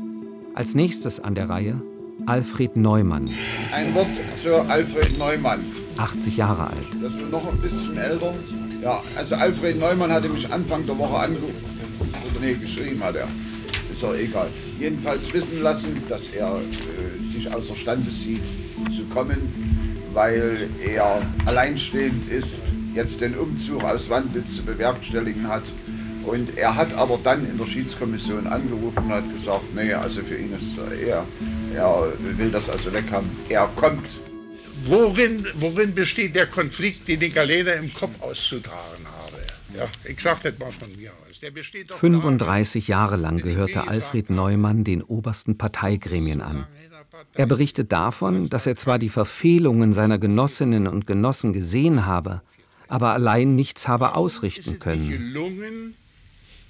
[0.54, 1.82] Als nächstes an der Reihe
[2.25, 3.30] Alfred Neumann.
[3.73, 4.08] Ein Wort
[4.41, 5.65] zu Alfred Neumann.
[5.97, 6.97] 80 Jahre alt.
[7.01, 8.34] Das ist noch ein bisschen älter.
[8.82, 11.65] Ja, also Alfred Neumann hatte mich Anfang der Woche angerufen.
[11.99, 13.28] Oder nee, geschrieben hat er.
[13.91, 14.47] Ist doch egal.
[14.80, 18.45] Jedenfalls wissen lassen, dass er äh, sich außerstande sieht
[18.95, 19.41] zu kommen,
[20.13, 22.63] weil er alleinstehend ist,
[22.95, 25.63] jetzt den Umzug aus Wande zu bewerkstelligen hat.
[26.25, 30.38] Und er hat aber dann in der Schiedskommission angerufen und hat gesagt, nee, also für
[30.38, 31.25] ihn ist er,
[31.75, 33.29] er will das also weg haben.
[33.49, 34.10] Er kommt.
[34.86, 39.38] Worin, worin besteht der Konflikt, den ich alleine im Kopf auszutragen habe?
[39.77, 41.39] Ja, ich sage das mal von mir aus.
[41.39, 46.65] Der besteht 35 Jahre lang gehörte Alfred Neumann den obersten Parteigremien an.
[47.34, 52.41] Er berichtet davon, dass er zwar die Verfehlungen seiner Genossinnen und Genossen gesehen habe,
[52.87, 55.09] aber allein nichts habe ausrichten können.
[55.09, 55.95] gelungen,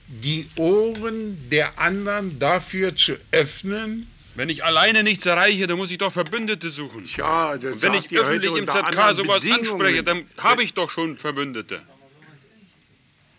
[0.08, 4.08] die Ohren der anderen dafür zu öffnen.
[4.36, 7.06] Wenn ich alleine nichts erreiche, dann muss ich doch Verbündete suchen.
[7.16, 10.92] Ja, das Und wenn sagt ich öffentlich im ZK sowas anspreche, dann habe ich doch
[10.92, 11.82] schon Verbündete.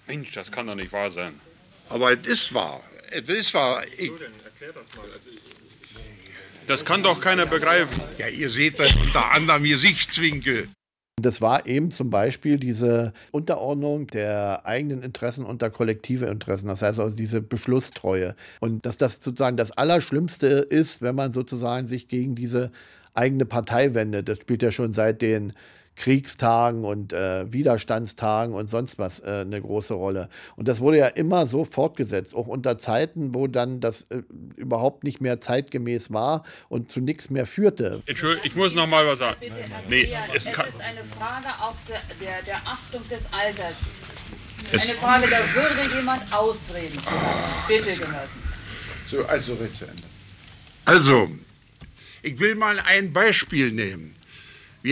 [0.07, 1.39] Mensch, das kann doch nicht wahr sein.
[1.89, 2.83] Aber es ist wahr.
[3.11, 3.85] Es ist wahr.
[3.99, 4.11] Ich,
[6.67, 8.01] Das kann doch keiner begreifen.
[8.19, 10.69] ja, ihr seht das unter anderem Gesichtswinkel.
[11.19, 17.01] Das war eben zum Beispiel diese Unterordnung der eigenen Interessen unter kollektive Interessen, das heißt
[17.01, 18.37] also diese Beschlusstreue.
[18.61, 22.71] Und dass das sozusagen das Allerschlimmste ist, wenn man sozusagen sich gegen diese
[23.15, 24.29] eigene Partei wendet.
[24.29, 25.55] Das spielt ja schon seit den
[25.97, 30.29] Kriegstagen und äh, Widerstandstagen und sonst was äh, eine große Rolle.
[30.57, 34.23] Und das wurde ja immer so fortgesetzt, auch unter Zeiten, wo dann das äh,
[34.57, 38.03] überhaupt nicht mehr zeitgemäß war und zu nichts mehr führte.
[38.07, 39.37] Entschuldigung, ich muss noch mal was sagen.
[39.89, 43.75] Nee, es es kann, ist eine Frage auch der, der, der Achtung des Alters.
[44.73, 47.67] Es- Eine Frage der Würde, jemand ausreden zu lassen.
[47.69, 48.43] Bitte, Genossen.
[49.05, 50.03] So, also red zu Ende.
[50.85, 51.31] Also,
[52.23, 54.16] ich will mal ein Beispiel nehmen.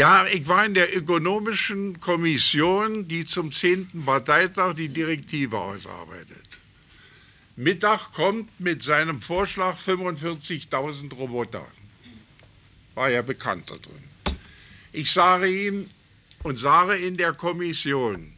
[0.03, 4.05] Haben, ich war in der ökonomischen Kommission, die zum 10.
[4.05, 6.43] Parteitag die Direktive ausarbeitet.
[7.57, 11.67] Mittag kommt mit seinem Vorschlag 45.000 Roboter.
[12.97, 14.37] War ja bekannt da drin.
[14.93, 15.89] Ich sage ihm
[16.43, 18.33] und sage in der Kommission,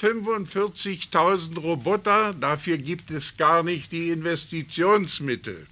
[0.00, 5.66] 45.000 Roboter, dafür gibt es gar nicht die Investitionsmittel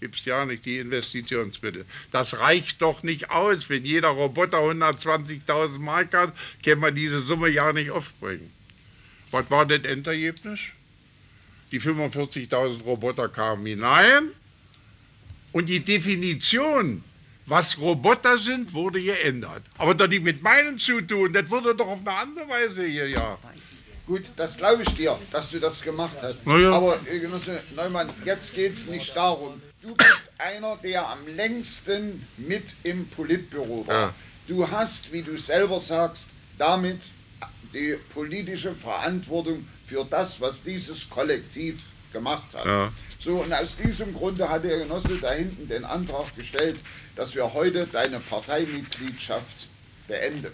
[0.00, 1.84] gibt es ja nicht die Investitionsmittel.
[2.12, 3.68] Das reicht doch nicht aus.
[3.68, 6.32] Wenn jeder Roboter 120.000 Mark hat,
[6.64, 8.50] kann man diese Summe ja nicht aufbringen.
[9.30, 10.60] Was war das Endergebnis?
[11.72, 14.30] Die 45.000 Roboter kamen hinein
[15.52, 17.02] und die Definition,
[17.46, 19.62] was Roboter sind, wurde geändert.
[19.78, 23.08] Aber das nicht mit meinen zu tun, das wurde doch auf eine andere Weise hier,
[23.08, 23.38] ja.
[24.06, 26.46] Gut, das glaube ich dir, dass du das gemacht hast.
[26.46, 26.70] Ja.
[26.70, 29.60] Aber äh, Genosse Neumann, jetzt geht es nicht darum.
[29.86, 33.94] Du bist einer, der am längsten mit im Politbüro war.
[33.94, 34.14] Ja.
[34.48, 37.12] Du hast, wie du selber sagst, damit
[37.72, 42.66] die politische Verantwortung für das, was dieses Kollektiv gemacht hat.
[42.66, 42.92] Ja.
[43.20, 46.80] So, und aus diesem Grunde hat der Genosse da hinten den Antrag gestellt,
[47.14, 49.68] dass wir heute deine Parteimitgliedschaft
[50.08, 50.52] beenden.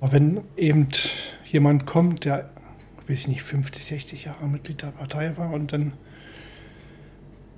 [0.00, 0.88] Aber wenn eben
[1.44, 2.50] jemand kommt, der,
[3.08, 5.92] weiß ich nicht, 50, 60 Jahre Mitglied der Partei war und dann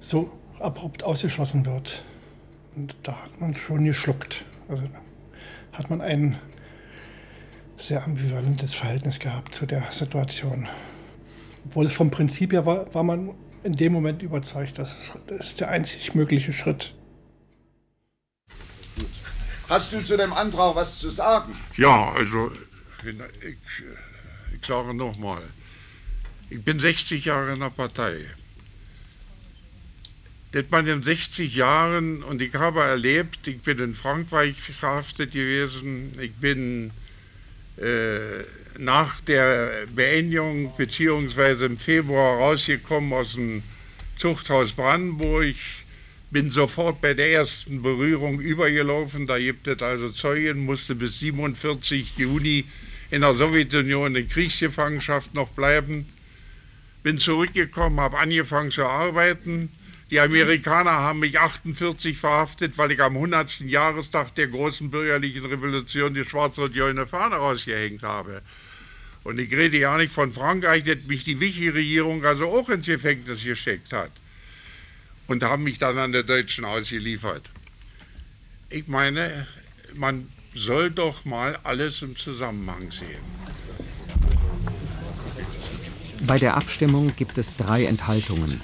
[0.00, 2.02] so abrupt ausgeschlossen wird,
[2.76, 4.44] und da hat man schon geschluckt.
[4.68, 6.38] Also da hat man ein
[7.76, 10.68] sehr ambivalentes Verhältnis gehabt zu der Situation.
[11.64, 13.30] Obwohl es vom Prinzip her war, war man
[13.62, 16.94] in dem Moment überzeugt, dass es, das ist der einzig mögliche Schritt.
[19.68, 21.52] Hast du zu dem Antrag was zu sagen?
[21.76, 22.50] Ja, also,
[23.04, 23.56] ich,
[24.54, 25.42] ich sage nochmal,
[26.48, 28.24] ich bin 60 Jahre in der Partei.
[30.52, 36.12] Das man in 60 Jahren, und ich habe erlebt, ich bin in Frankreich verhaftet gewesen,
[36.18, 36.90] ich bin
[37.76, 38.44] äh,
[38.78, 43.62] nach der Beendigung beziehungsweise im Februar rausgekommen aus dem
[44.16, 45.56] Zuchthaus Brandenburg,
[46.30, 52.16] bin sofort bei der ersten Berührung übergelaufen, da gibt es also Zeugen, musste bis 47
[52.16, 52.64] Juni
[53.10, 56.06] in der Sowjetunion in Kriegsgefangenschaft noch bleiben.
[57.02, 59.70] Bin zurückgekommen, habe angefangen zu arbeiten.
[60.10, 63.60] Die Amerikaner haben mich 48 verhaftet, weil ich am 100.
[63.60, 68.40] Jahrestag der großen bürgerlichen Revolution die schwarz-rot-goldene Fahne rausgehängt habe.
[69.22, 73.44] Und ich rede ja nicht von Frankreich, dass mich die Vichy-Regierung also auch ins Gefängnis
[73.44, 74.12] gesteckt hat.
[75.26, 77.50] Und haben mich dann an der Deutschen ausgeliefert.
[78.70, 79.46] Ich meine,
[79.94, 83.20] man soll doch mal alles im Zusammenhang sehen.
[86.26, 88.62] Bei der Abstimmung gibt es drei Enthaltungen.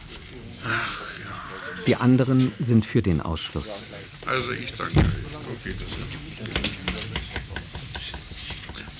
[1.86, 3.78] Die anderen sind für den Ausschluss.
[4.24, 5.00] Also ich danke.
[5.00, 6.04] Auf Wiedersehen.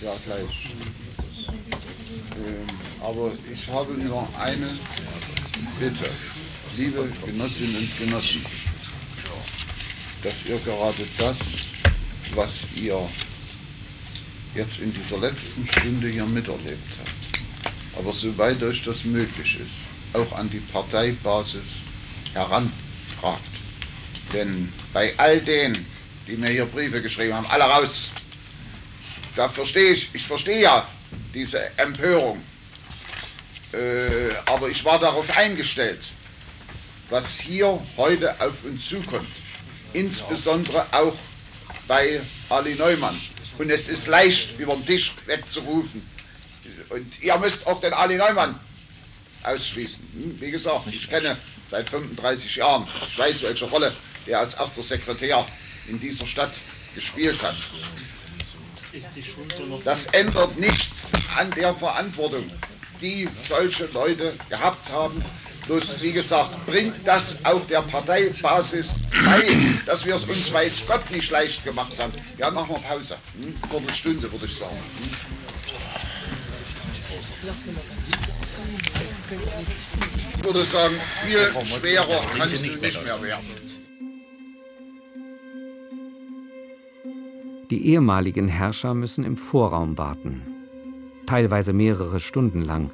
[0.03, 0.77] Ja, gleich.
[2.37, 2.67] Ähm,
[3.01, 4.69] aber ich habe nur eine
[5.81, 6.11] Bitte.
[6.77, 8.45] Liebe Genossinnen und Genossen,
[10.23, 11.69] dass ihr gerade das,
[12.35, 12.99] was ihr
[14.55, 20.37] jetzt in dieser letzten Stunde hier miterlebt habt, aber soweit euch das möglich ist, auch
[20.37, 21.83] an die Parteibasis
[22.35, 23.61] herantragt.
[24.33, 25.87] Denn bei all denen,
[26.27, 28.11] die mir hier Briefe geschrieben haben, alle raus,
[29.37, 30.89] da verstehe ich, ich verstehe ja
[31.33, 32.43] diese Empörung.
[33.73, 36.13] Äh, aber ich war darauf eingestellt,
[37.11, 39.29] was hier heute auf uns zukommt.
[39.93, 41.17] Insbesondere auch
[41.87, 43.19] bei Ali Neumann.
[43.59, 46.09] Und es ist leicht, über den Tisch wegzurufen.
[46.89, 48.59] Und ihr müsst auch den Ali Neumann
[49.43, 50.03] ausschließen.
[50.13, 53.93] Hm, Wie gesagt, ich kenne seit 35 Jahren, ich weiß, welche Rolle
[54.27, 55.47] der als erster Sekretär
[55.89, 56.61] in dieser Stadt
[56.95, 57.57] gespielt hat.
[59.85, 62.51] Das ändert nichts an der Verantwortung,
[63.03, 65.25] die solche Leute gehabt haben.
[65.67, 69.43] Bloß, wie gesagt, bringt das auch der Parteibasis bei,
[69.87, 72.13] dass wir es uns weiß Gott nicht leicht gemacht haben.
[72.39, 73.17] Ja, machen wir Pause.
[73.41, 73.55] Hm?
[73.69, 74.77] Viertelstunde, würde ich sagen.
[75.01, 75.11] Hm?
[80.45, 83.47] Ich würde sagen, viel schwerer kann es nicht mehr werden.
[87.71, 90.43] Die ehemaligen Herrscher müssen im Vorraum warten.
[91.25, 92.91] Teilweise mehrere Stunden lang,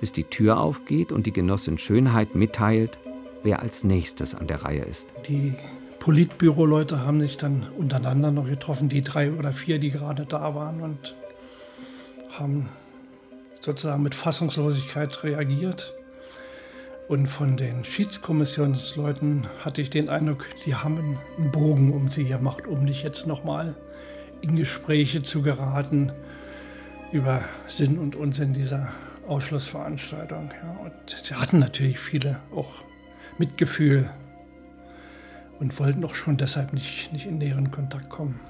[0.00, 2.98] bis die Tür aufgeht und die Genossin Schönheit mitteilt,
[3.42, 5.08] wer als nächstes an der Reihe ist.
[5.28, 5.52] Die
[5.98, 10.80] Politbüroleute haben sich dann untereinander noch getroffen, die drei oder vier, die gerade da waren
[10.80, 11.14] und
[12.32, 12.70] haben
[13.60, 15.92] sozusagen mit Fassungslosigkeit reagiert.
[17.08, 22.66] Und von den Schiedskommissionsleuten hatte ich den Eindruck, die haben einen Bogen um sie gemacht,
[22.66, 23.76] um nicht jetzt nochmal
[24.40, 26.10] in Gespräche zu geraten
[27.12, 28.92] über Sinn und Unsinn dieser
[29.28, 30.50] Ausschlussveranstaltung.
[30.62, 30.76] Ja.
[30.84, 32.82] Und sie hatten natürlich viele auch
[33.38, 34.10] Mitgefühl
[35.60, 38.40] und wollten auch schon deshalb nicht, nicht in näheren Kontakt kommen.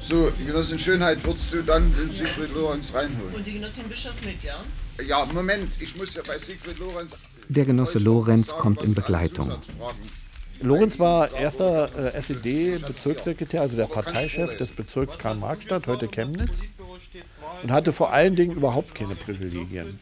[0.00, 3.34] So, Genossin Schönheit, würdest du dann den Siegfried Lorenz reinholen?
[3.34, 4.62] Und die Genossin Bischof mit, ja?
[5.06, 7.16] Ja, Moment, ich muss ja bei Siegfried Lorenz.
[7.48, 9.52] Der Genosse Lorenz kommt in Begleitung.
[10.62, 16.68] Lorenz war erster äh, SED-Bezirkssekretär, also der Parteichef des Bezirks Karl-Marx-Stadt, heute Chemnitz,
[17.62, 19.98] und hatte vor allen Dingen überhaupt keine Privilegien.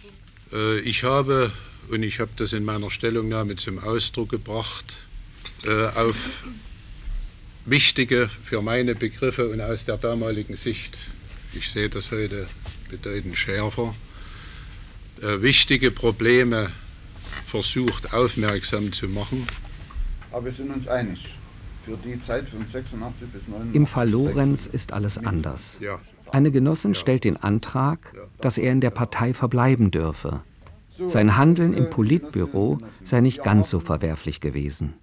[0.53, 1.53] Äh, Ich habe,
[1.91, 4.97] und ich habe das in meiner Stellungnahme zum Ausdruck gebracht,
[5.65, 6.17] äh, auf
[7.67, 10.99] wichtige für meine Begriffe und aus der damaligen Sicht,
[11.55, 12.49] ich sehe das heute
[12.91, 14.08] bedeutend schärfer, äh,
[15.23, 16.71] wichtige Probleme
[17.47, 19.47] versucht aufmerksam zu machen.
[20.31, 21.35] Aber wir sind uns einig.
[21.85, 23.75] Für die Zeit von 86 bis 89.
[23.75, 25.81] Im Fall Lorenz ist alles anders.
[26.31, 30.43] Eine Genossin stellt den Antrag, dass er in der Partei verbleiben dürfe.
[31.07, 34.95] Sein Handeln im Politbüro sei nicht ganz so verwerflich gewesen.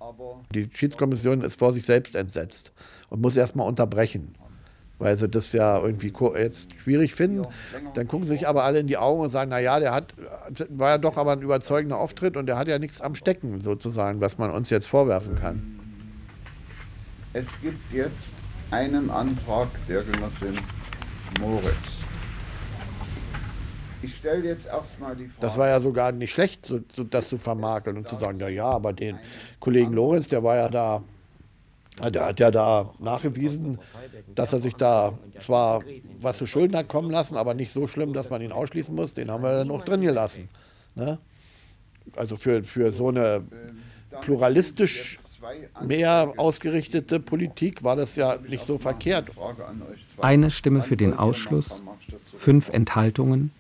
[0.54, 2.74] Die Schiedskommission ist vor sich selbst entsetzt
[3.10, 4.36] und muss erstmal unterbrechen,
[5.00, 7.46] weil sie das ja irgendwie jetzt schwierig finden.
[7.94, 10.14] Dann gucken sie sich aber alle in die Augen und sagen, naja, der hat,
[10.70, 14.22] war ja doch aber ein überzeugender Auftritt und der hat ja nichts am Stecken sozusagen,
[14.22, 15.80] was man uns jetzt vorwerfen kann.
[17.34, 18.16] Es gibt jetzt
[18.72, 20.60] einen Antrag der Genossin
[21.40, 21.76] Moritz.
[24.02, 25.42] Ich stelle jetzt erstmal die Frage.
[25.42, 28.48] Das war ja sogar nicht schlecht, so, so das zu vermakeln und zu sagen, na
[28.50, 29.18] ja, aber den
[29.60, 31.04] Kollegen Lorenz, der war ja da,
[32.04, 33.78] der hat ja da nachgewiesen,
[34.34, 35.82] dass er sich da zwar
[36.22, 39.14] was zu Schulden hat kommen lassen, aber nicht so schlimm, dass man ihn ausschließen muss.
[39.14, 40.50] Den haben wir dann auch drin gelassen.
[40.96, 41.20] Ne?
[42.16, 43.44] Also für, für so eine
[44.22, 45.20] pluralistisch
[45.82, 49.30] mehr ausgerichtete Politik war das ja nicht so verkehrt.
[50.18, 51.84] Eine Stimme für den Ausschluss,
[52.38, 53.52] fünf Enthaltungen,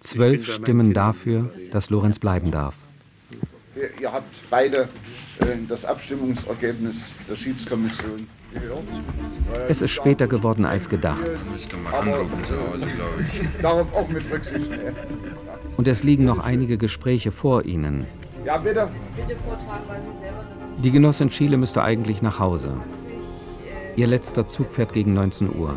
[0.00, 2.76] zwölf Stimmen dafür, dass Lorenz bleiben darf.
[4.00, 4.88] Ihr, habt beide
[5.68, 6.96] das Abstimmungsergebnis
[7.28, 8.82] der Schiedskommission gehört.
[9.68, 11.44] Es ist später geworden als gedacht.
[11.92, 14.70] Aber äh, darauf auch mit Rücksicht.
[15.76, 18.06] Und es liegen noch einige Gespräche vor ihnen.
[18.44, 18.88] Ja, bitte.
[20.78, 22.80] Die Genossin Schiele müsste eigentlich nach Hause.
[23.96, 25.74] Ihr letzter Zug fährt gegen 19 Uhr.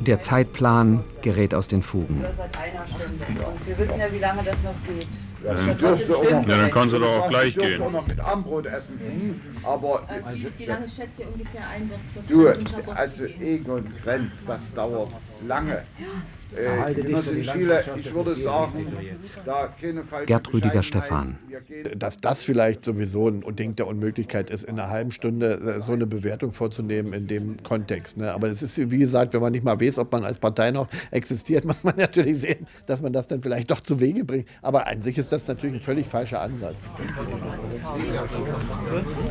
[0.00, 2.22] Der Zeitplan gerät aus den Fugen.
[3.64, 5.08] Wir wissen ja, wie lange das noch geht.
[5.44, 7.82] Ja, dann, dürfte auch noch, ja, dann kannst du doch auch gleich gehen.
[7.82, 8.98] auch noch mit Armbrot essen.
[8.98, 11.92] Hm, aber Äh, wie, wie lange schätzt ihr ungefähr ein?
[12.26, 12.48] du,
[12.94, 13.24] also?
[13.40, 15.84] Egon Grenz, was dauert lange.
[16.56, 16.94] Äh,
[20.26, 20.82] Gerd Rüdiger.
[20.82, 21.38] Stephan.
[21.96, 25.92] Dass das vielleicht sowieso ein Ding der Unmöglichkeit ist, in einer halben Stunde äh, so
[25.92, 28.16] eine Bewertung vorzunehmen in dem Kontext.
[28.18, 28.32] Ne?
[28.32, 30.88] Aber das ist, wie gesagt, wenn man nicht mal weiß, ob man als Partei noch
[31.10, 34.48] existiert, muss man natürlich sehen, dass man das dann vielleicht doch zu Wege bringt.
[34.62, 36.92] Aber an sich ist das natürlich ein völlig falscher Ansatz.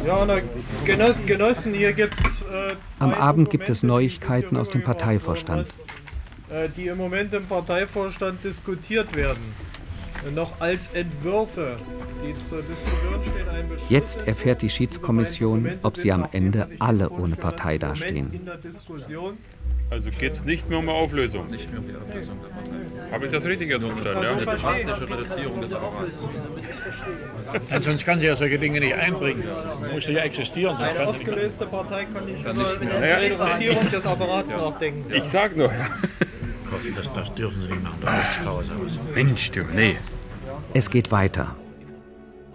[0.05, 0.25] Ja,
[1.25, 2.71] Genossen, hier gibt es.
[2.73, 5.73] Äh, Am Abend gibt es Neuigkeiten aus dem Parteivorstand.
[6.53, 9.53] Äh, die im Moment im Parteivorstand diskutiert werden.
[10.33, 11.75] Noch als Entwürfe,
[12.23, 13.49] die zur Diskussion stehen.
[13.49, 18.31] Ein Jetzt erfährt die Schiedskommission, ob sie am Ende alle ohne Partei dastehen.
[19.89, 21.49] Also geht es nicht mehr um eine Auflösung.
[21.51, 23.11] Nicht mehr um die Auflösung der Partei.
[23.11, 24.23] Habe ich das richtig jetzt verstanden?
[24.23, 24.31] Ja?
[24.31, 26.11] Eine drastische Reduzierung des Apparats.
[27.69, 29.43] Denn sonst kann sie ja solche Dinge nicht einbringen.
[29.93, 30.77] Muss ja existieren.
[30.77, 35.13] Eine aufgelöste Partei kann nicht über eine Ja, Reduzierung ich- des Apparats nachdenken.
[35.13, 35.89] Ich sag nur, ja.
[36.95, 37.99] Das, das dürfen sie nicht machen.
[38.01, 38.65] Da ist aus.
[39.13, 39.97] Mensch, du, nee.
[40.73, 41.55] Es geht weiter.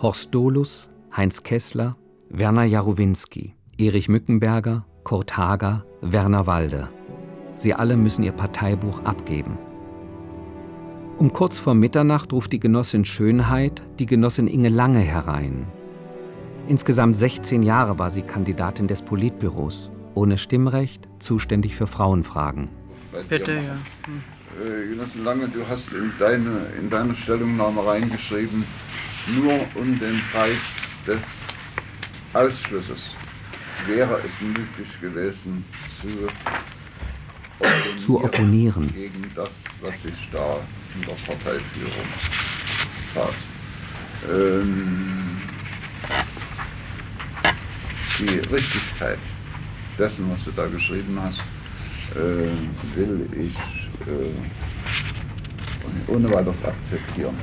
[0.00, 1.96] Horst Dolus, Heinz Kessler,
[2.28, 6.88] Werner Jarowinski, Erich Mückenberger, Kurt Hager, Werner Walde.
[7.56, 9.58] Sie alle müssen ihr Parteibuch abgeben.
[11.18, 15.66] Um kurz vor Mitternacht ruft die Genossin Schönheit die Genossin Inge Lange herein.
[16.68, 22.70] Insgesamt 16 Jahre war sie Kandidatin des Politbüros, ohne Stimmrecht, zuständig für Frauenfragen.
[23.12, 23.66] Bei dir Bitte, machen.
[23.66, 23.78] ja.
[24.06, 24.22] Hm.
[24.64, 28.64] Äh, Lange, du hast in deine, in deine Stellungnahme reingeschrieben,
[29.34, 30.56] nur um den Preis
[31.06, 31.18] des
[32.34, 33.00] Ausschlusses
[33.86, 35.64] wäre es möglich gewesen
[36.00, 36.08] zu
[37.58, 38.92] opponieren, Zu opponieren.
[38.94, 39.50] gegen das,
[39.82, 40.60] was sich da
[40.94, 42.08] in der Parteiführung
[43.14, 43.34] tat.
[44.32, 45.36] Ähm,
[48.18, 49.18] die Richtigkeit
[49.98, 51.40] dessen, was du da geschrieben hast,
[52.14, 53.56] äh, will ich
[54.06, 54.32] äh,
[56.10, 57.36] ohne weiteres akzeptieren.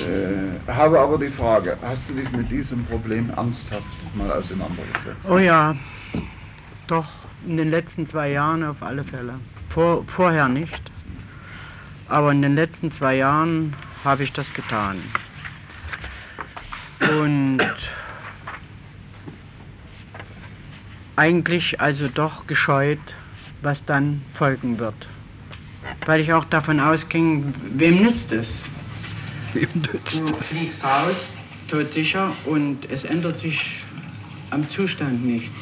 [0.00, 3.84] Äh, habe aber die Frage, hast du dich mit diesem Problem ernsthaft
[4.14, 5.26] mal auseinandergesetzt?
[5.28, 5.74] Oh ja,
[6.86, 7.06] doch,
[7.46, 9.34] in den letzten zwei Jahren auf alle Fälle.
[9.70, 10.90] Vor, vorher nicht.
[12.08, 15.02] Aber in den letzten zwei Jahren habe ich das getan.
[17.00, 17.60] Und
[21.20, 22.98] eigentlich also doch gescheut,
[23.60, 24.94] was dann folgen wird.
[26.06, 28.46] Weil ich auch davon ausging, wem nützt es?
[29.52, 31.26] Wem nützt Du fliegst raus,
[31.68, 33.82] todsicher, und es ändert sich
[34.48, 35.52] am Zustand nichts.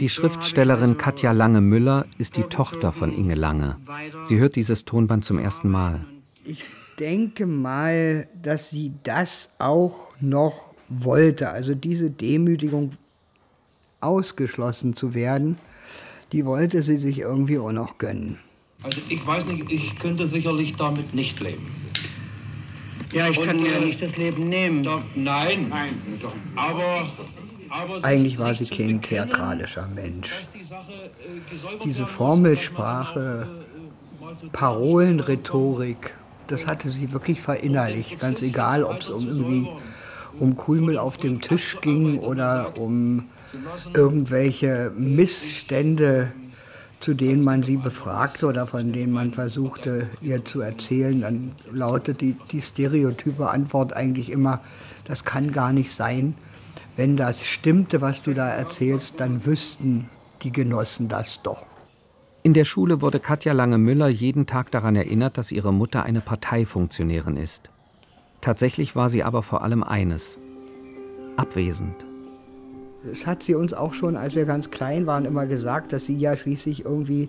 [0.00, 3.76] Die Schriftstellerin Katja Lange-Müller ist die Tochter von Inge Lange.
[4.22, 6.04] Sie hört dieses Tonband zum ersten Mal.
[6.44, 6.64] Ich
[6.98, 11.50] denke mal, dass sie das auch noch wollte.
[11.50, 12.90] Also diese Demütigung,
[14.04, 15.58] ausgeschlossen zu werden,
[16.32, 18.38] die wollte sie sich irgendwie auch noch gönnen.
[18.82, 21.66] Also ich weiß nicht, ich könnte sicherlich damit nicht leben.
[23.12, 24.82] Ja, ich kann Und, mir äh, nicht das Leben nehmen.
[24.82, 25.72] Da, nein,
[26.56, 27.08] aber,
[27.70, 30.46] aber Eigentlich war sie kein theatralischer Mensch.
[31.84, 33.48] Diese Formelsprache,
[34.52, 36.14] Parolenrhetorik,
[36.48, 38.18] das hatte sie wirklich verinnerlicht.
[38.18, 39.68] Ganz egal, ob es um irgendwie
[40.40, 43.28] um Krümel auf dem Tisch ging oder um
[43.94, 46.32] irgendwelche Missstände,
[47.00, 52.20] zu denen man sie befragte oder von denen man versuchte, ihr zu erzählen, dann lautet
[52.20, 54.60] die, die stereotype Antwort eigentlich immer,
[55.04, 56.34] das kann gar nicht sein.
[56.96, 60.08] Wenn das stimmte, was du da erzählst, dann wüssten
[60.42, 61.66] die Genossen das doch.
[62.42, 67.36] In der Schule wurde Katja Lange-Müller jeden Tag daran erinnert, dass ihre Mutter eine Parteifunktionärin
[67.36, 67.70] ist.
[68.40, 70.38] Tatsächlich war sie aber vor allem eines:
[71.36, 72.04] abwesend.
[73.06, 76.16] Das hat sie uns auch schon, als wir ganz klein waren, immer gesagt, dass sie
[76.16, 77.28] ja schließlich irgendwie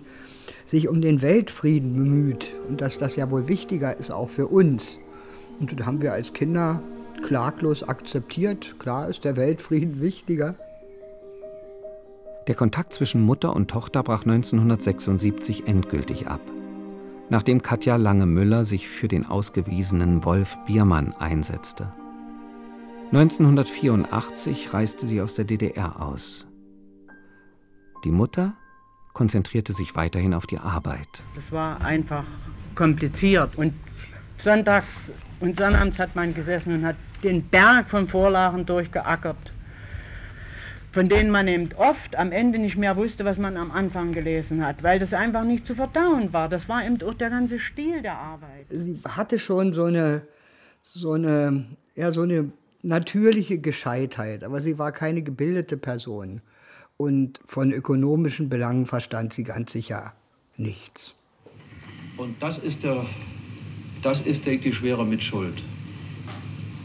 [0.64, 4.98] sich um den Weltfrieden bemüht und dass das ja wohl wichtiger ist auch für uns.
[5.60, 6.82] Und das haben wir als Kinder
[7.22, 8.76] klaglos akzeptiert.
[8.78, 10.54] Klar ist der Weltfrieden wichtiger.
[12.46, 16.40] Der Kontakt zwischen Mutter und Tochter brach 1976 endgültig ab,
[17.28, 21.88] nachdem Katja Lange-Müller sich für den ausgewiesenen Wolf Biermann einsetzte.
[23.12, 26.46] 1984 reiste sie aus der DDR aus.
[28.04, 28.54] Die Mutter
[29.12, 31.08] konzentrierte sich weiterhin auf die Arbeit.
[31.34, 32.24] Das war einfach
[32.74, 33.56] kompliziert.
[33.56, 33.74] Und
[34.42, 34.86] sonntags
[35.40, 39.52] und sonnabends hat man gesessen und hat den Berg von Vorlagen durchgeackert.
[40.92, 44.64] von denen man eben oft am Ende nicht mehr wusste, was man am Anfang gelesen
[44.64, 46.48] hat, weil das einfach nicht zu verdauen war.
[46.48, 48.64] Das war eben auch der ganze Stil der Arbeit.
[48.70, 50.22] Sie hatte schon so eine,
[50.82, 52.50] so eine, ja, so eine
[52.86, 56.40] natürliche Gescheitheit, aber sie war keine gebildete Person.
[56.96, 60.14] Und von ökonomischen Belangen verstand sie ganz sicher
[60.56, 61.14] nichts.
[62.16, 63.04] Und das ist, der,
[64.02, 65.62] das ist denke die schwere Mitschuld.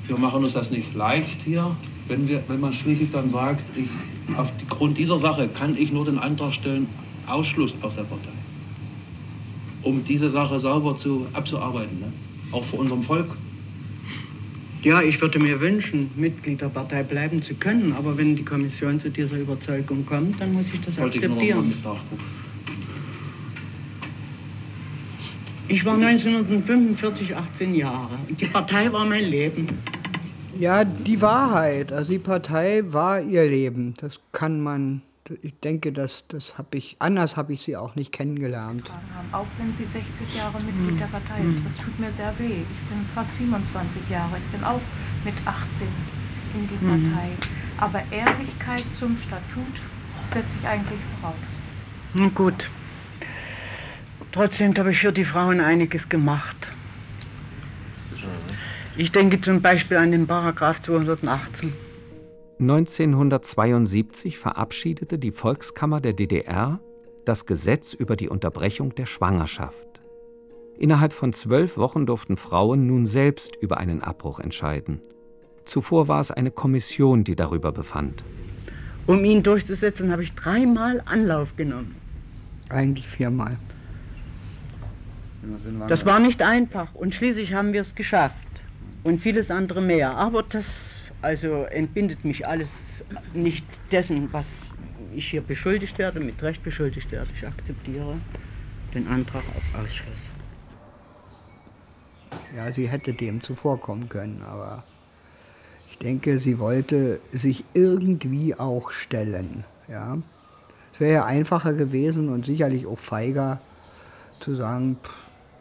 [0.07, 1.75] Wir machen uns das nicht leicht hier,
[2.07, 3.87] wenn, wir, wenn man schließlich dann sagt, ich,
[4.35, 6.87] auf die Grund dieser Sache kann ich nur den Antrag stellen,
[7.27, 8.27] Ausschluss aus der Partei.
[9.83, 12.11] Um diese Sache sauber zu, abzuarbeiten, ne?
[12.51, 13.27] auch für unserem Volk.
[14.83, 18.99] Ja, ich würde mir wünschen, Mitglied der Partei bleiben zu können, aber wenn die Kommission
[18.99, 21.83] zu dieser Überzeugung kommt, dann muss ich das Wollte ich nur noch mal akzeptieren.
[21.83, 22.23] nachgucken.
[25.67, 29.69] Ich war 1945 18 Jahre und die Partei war mein Leben.
[30.59, 31.93] Ja, die Wahrheit.
[31.93, 33.93] Also die Partei war ihr Leben.
[34.01, 35.01] Das kann man,
[35.41, 38.91] ich denke, das, das habe ich, anders habe ich sie auch nicht kennengelernt.
[39.31, 41.59] auch wenn sie 60 Jahre Mitglied der Partei ist.
[41.65, 42.61] Das tut mir sehr weh.
[42.61, 44.37] Ich bin fast 27 Jahre.
[44.37, 44.81] Ich bin auch
[45.23, 45.87] mit 18
[46.55, 47.11] in die Mhm.
[47.13, 47.29] Partei.
[47.77, 49.75] Aber Ehrlichkeit zum Statut
[50.33, 51.35] setze ich eigentlich voraus.
[52.13, 52.69] Na gut.
[54.31, 56.55] Trotzdem habe ich für die Frauen einiges gemacht.
[58.97, 61.73] Ich denke zum Beispiel an den Paragraph 218.
[62.61, 66.79] 1972 verabschiedete die Volkskammer der DDR
[67.25, 69.99] das Gesetz über die Unterbrechung der Schwangerschaft.
[70.77, 75.01] Innerhalb von zwölf Wochen durften Frauen nun selbst über einen Abbruch entscheiden.
[75.65, 78.23] Zuvor war es eine Kommission, die darüber befand.
[79.07, 81.95] Um ihn durchzusetzen, habe ich dreimal Anlauf genommen.
[82.69, 83.57] Eigentlich viermal.
[85.87, 88.35] Das war nicht einfach und schließlich haben wir es geschafft
[89.03, 90.11] und vieles andere mehr.
[90.11, 90.65] Aber das
[91.21, 92.67] also entbindet mich alles
[93.33, 94.45] nicht dessen, was
[95.15, 97.29] ich hier beschuldigt werde, mit Recht beschuldigt werde.
[97.37, 98.17] Ich akzeptiere
[98.93, 100.19] den Antrag auf Ausschluss.
[102.55, 104.83] Ja, sie hätte dem zuvorkommen können, aber
[105.87, 109.65] ich denke, sie wollte sich irgendwie auch stellen.
[109.89, 110.17] Ja.
[110.93, 113.59] Es wäre ja einfacher gewesen und sicherlich auch feiger
[114.39, 114.97] zu sagen,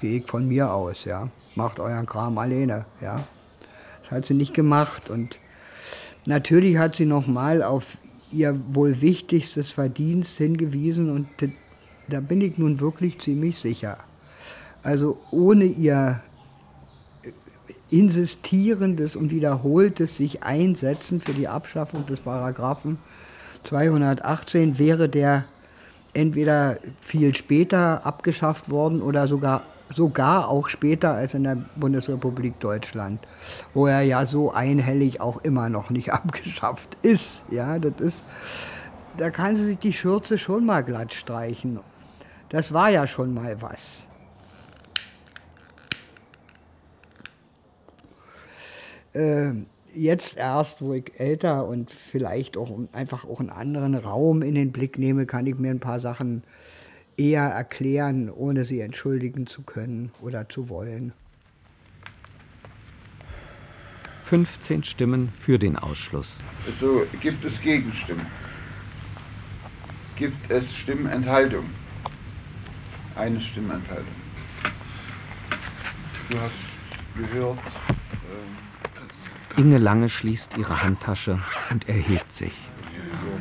[0.01, 1.29] gehe ich von mir aus, ja.
[1.57, 3.25] Macht euren Kram alleine, ja.
[4.03, 5.39] Das hat sie nicht gemacht und
[6.31, 7.99] natürlich hat sie nochmal auf
[8.33, 11.29] ihr wohl wichtigstes Verdienst hingewiesen und
[12.09, 13.99] da bin ich nun wirklich ziemlich sicher.
[14.83, 16.23] Also ohne ihr
[17.91, 22.99] insistierendes und wiederholtes sich einsetzen für die Abschaffung des Paragraphen
[23.65, 25.45] 218 wäre der
[26.15, 29.65] entweder viel später abgeschafft worden oder sogar
[29.95, 33.21] sogar auch später als in der Bundesrepublik Deutschland,
[33.75, 37.45] wo er ja so einhellig auch immer noch nicht abgeschafft ist.
[37.51, 38.25] Ja, das ist,
[39.17, 41.81] da kann sie sich die Schürze schon mal glatt streichen.
[42.49, 44.07] Das war ja schon mal was.
[49.13, 49.53] Äh,
[49.95, 54.73] jetzt erst, wo ich älter und vielleicht auch einfach auch einen anderen Raum in den
[54.73, 56.45] Blick nehme, kann ich mir ein paar Sachen
[57.21, 61.13] eher erklären, ohne sie entschuldigen zu können oder zu wollen.
[64.25, 66.43] 15 Stimmen für den Ausschluss.
[66.79, 68.27] So, gibt es Gegenstimmen?
[70.17, 71.67] Gibt es Stimmenthaltung?
[73.17, 74.15] Eine Stimmenthaltung.
[76.31, 76.55] Du hast
[77.17, 77.59] gehört,
[78.31, 82.55] ähm, Inge Lange schließt ihre Handtasche und erhebt sich.
[83.11, 83.41] Also,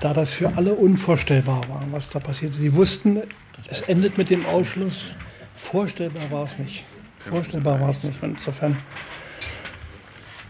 [0.00, 2.56] da das für alle unvorstellbar war, was da passierte.
[2.56, 3.22] Sie wussten,
[3.68, 5.14] es endet mit dem Ausschluss.
[5.54, 6.84] Vorstellbar war es nicht.
[7.20, 8.22] Vorstellbar war es nicht.
[8.22, 8.76] Und insofern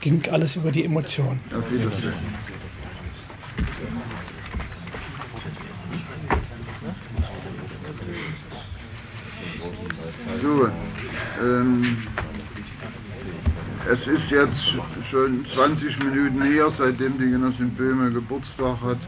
[0.01, 1.41] ging alles über die Emotionen.
[10.41, 10.71] So,
[11.41, 12.07] ähm,
[13.91, 14.65] es ist jetzt
[15.11, 18.99] schon 20 Minuten her, seitdem die Genossin Böhme Geburtstag hat.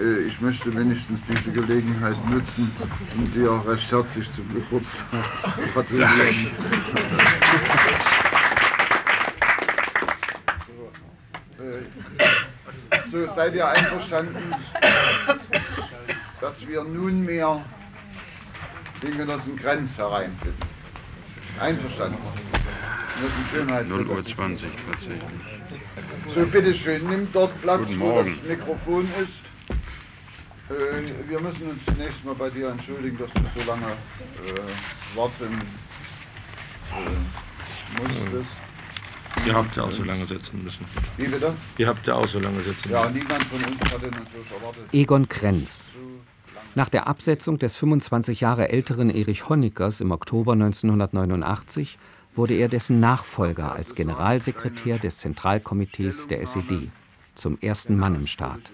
[0.00, 2.70] Äh, Ich möchte wenigstens diese Gelegenheit nutzen
[3.16, 5.24] und dir recht herzlich zum Geburtstag
[5.74, 6.50] gratulieren.
[11.58, 14.54] So, äh, so, seid ihr einverstanden,
[16.40, 17.64] dass wir nunmehr
[19.02, 20.54] den Genossen Grenz hereinbitten?
[21.60, 22.18] Einverstanden?
[23.16, 23.88] Genossen Schönheit.
[23.88, 25.22] 0 Uhr 20 tatsächlich.
[26.34, 28.26] So, bitteschön, nimm dort Platz, wo das.
[28.48, 29.42] Mikrofon ist.
[30.70, 35.60] Äh, wir müssen uns zunächst mal bei dir entschuldigen, dass du so lange äh, warten
[36.92, 38.50] äh, musstest.
[39.46, 40.86] Ihr habt ja auch so lange sitzen müssen.
[41.16, 41.54] Wie bitte?
[41.78, 43.18] Ihr habt ja auch so lange sitzen Ja, müssen.
[43.18, 44.82] niemand von uns hatte natürlich erwartet.
[44.92, 45.90] Egon Krenz.
[46.74, 51.98] Nach der Absetzung des 25 Jahre älteren Erich Honeckers im Oktober 1989
[52.34, 56.88] wurde er dessen Nachfolger als Generalsekretär des Zentralkomitees der SED,
[57.34, 58.72] zum ersten Mann im Staat.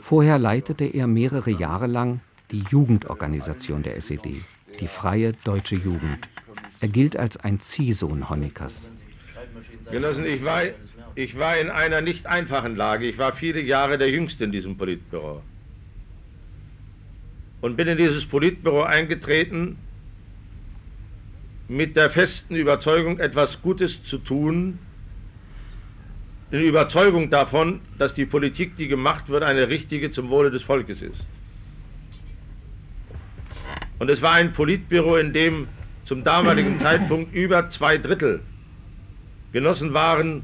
[0.00, 4.42] Vorher leitete er mehrere Jahre lang die Jugendorganisation der SED,
[4.78, 6.28] die Freie Deutsche Jugend.
[6.80, 8.90] Er gilt als ein Ziehsohn Honeckers.
[9.90, 10.62] Genossen, ich war,
[11.14, 13.06] ich war in einer nicht einfachen Lage.
[13.06, 15.42] Ich war viele Jahre der Jüngste in diesem Politbüro.
[17.60, 19.76] Und bin in dieses Politbüro eingetreten
[21.70, 24.80] mit der festen Überzeugung, etwas Gutes zu tun,
[26.50, 31.00] in Überzeugung davon, dass die Politik, die gemacht wird, eine richtige zum Wohle des Volkes
[31.00, 31.24] ist.
[34.00, 35.68] Und es war ein Politbüro, in dem
[36.06, 38.40] zum damaligen Zeitpunkt über zwei Drittel
[39.52, 40.42] Genossen waren,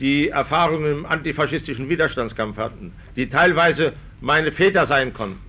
[0.00, 5.45] die Erfahrungen im antifaschistischen Widerstandskampf hatten, die teilweise meine Väter sein konnten.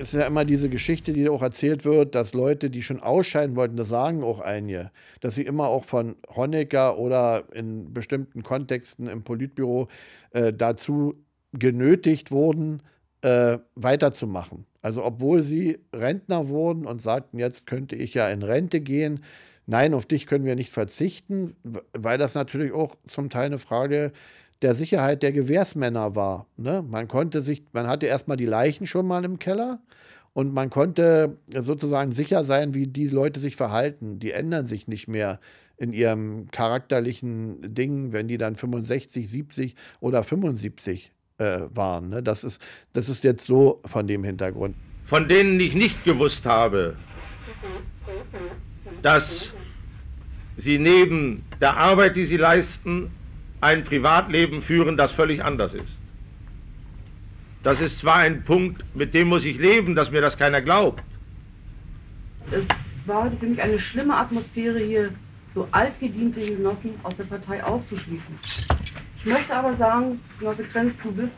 [0.00, 3.56] Es ist ja immer diese Geschichte, die auch erzählt wird, dass Leute, die schon ausscheiden
[3.56, 4.90] wollten, das sagen auch einige,
[5.20, 9.88] dass sie immer auch von Honecker oder in bestimmten Kontexten im Politbüro
[10.30, 11.14] äh, dazu
[11.52, 12.82] genötigt wurden,
[13.22, 14.66] äh, weiterzumachen.
[14.82, 19.24] Also obwohl sie Rentner wurden und sagten, jetzt könnte ich ja in Rente gehen,
[19.66, 21.56] nein, auf dich können wir nicht verzichten,
[21.92, 24.12] weil das natürlich auch zum Teil eine Frage
[24.62, 26.46] der Sicherheit der Gewährsmänner war.
[26.56, 26.84] Ne?
[26.86, 29.80] Man konnte sich, man hatte erstmal die Leichen schon mal im Keller
[30.32, 34.18] und man konnte sozusagen sicher sein, wie die Leute sich verhalten.
[34.18, 35.40] Die ändern sich nicht mehr
[35.76, 42.08] in ihrem charakterlichen Ding, wenn die dann 65, 70 oder 75 äh, waren.
[42.08, 42.22] Ne?
[42.22, 42.60] Das, ist,
[42.92, 44.74] das ist jetzt so von dem Hintergrund.
[45.06, 46.96] Von denen ich nicht gewusst habe,
[49.02, 49.24] dass
[50.56, 53.10] sie neben der Arbeit, die sie leisten,
[53.60, 55.96] ein Privatleben führen, das völlig anders ist.
[57.62, 61.02] Das ist zwar ein Punkt, mit dem muss ich leben, dass mir das keiner glaubt.
[62.50, 62.64] Es
[63.06, 65.10] war für mich eine schlimme Atmosphäre hier,
[65.54, 68.38] so altgediente Genossen aus der Partei auszuschließen.
[69.18, 71.32] Ich möchte aber sagen, Genosse Krenz, du bist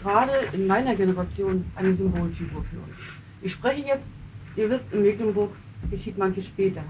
[0.00, 2.96] gerade in meiner Generation eine Symbolfigur für uns.
[3.42, 4.06] Ich spreche jetzt,
[4.56, 5.50] ihr wisst, in Mecklenburg
[5.90, 6.84] geschieht manches später.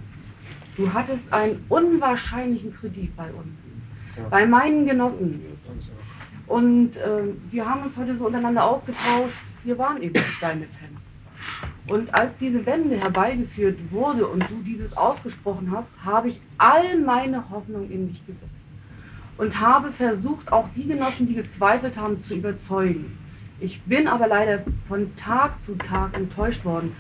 [0.77, 3.49] Du hattest einen unwahrscheinlichen Kredit bei uns,
[4.31, 5.45] bei meinen Genossen.
[6.47, 9.35] Und äh, wir haben uns heute so untereinander ausgetauscht,
[9.65, 10.95] wir waren eben deine Fans.
[11.87, 17.49] Und als diese Wende herbeigeführt wurde und du dieses ausgesprochen hast, habe ich all meine
[17.51, 18.45] Hoffnung in dich gesetzt.
[19.37, 23.19] Und habe versucht, auch die Genossen, die gezweifelt haben, zu überzeugen.
[23.61, 26.93] Ich bin aber leider von Tag zu Tag enttäuscht worden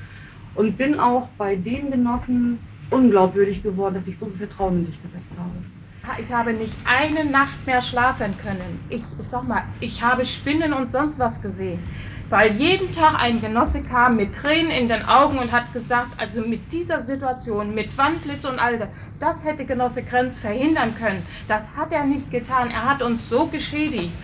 [0.55, 2.59] und bin auch bei den Genossen
[2.91, 5.74] unglaubwürdig geworden, dass ich so viel Vertrauen in dich gesetzt habe.
[6.21, 8.81] Ich habe nicht eine Nacht mehr schlafen können.
[8.91, 11.83] Ich, ich sag mal, ich habe Spinnen und sonst was gesehen.
[12.31, 16.41] Weil jeden Tag ein Genosse kam mit Tränen in den Augen und hat gesagt, also
[16.41, 18.89] mit dieser Situation, mit Wandlitz und all das,
[19.21, 21.23] das hätte Genosse Krenz verhindern können.
[21.49, 22.71] Das hat er nicht getan.
[22.71, 24.15] Er hat uns so geschädigt.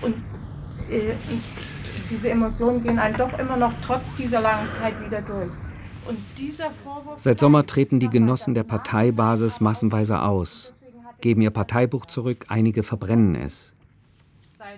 [0.00, 0.16] Und,
[0.90, 1.14] äh,
[2.10, 5.50] diese Emotionen gehen einem doch immer noch trotz dieser langen Zeit wieder durch.
[6.06, 7.18] Und dieser Vorwurf.
[7.18, 10.74] Seit Sommer treten die Genossen der Parteibasis massenweise aus,
[11.22, 13.74] geben ihr Parteibuch zurück, einige verbrennen es.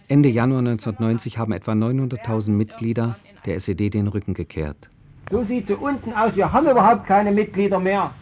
[0.09, 4.89] Ende Januar 1990 haben etwa 900.000 Mitglieder der SED den Rücken gekehrt.
[5.31, 6.35] So sieht sie unten aus.
[6.37, 8.15] Wir haben überhaupt keine Mitglieder mehr.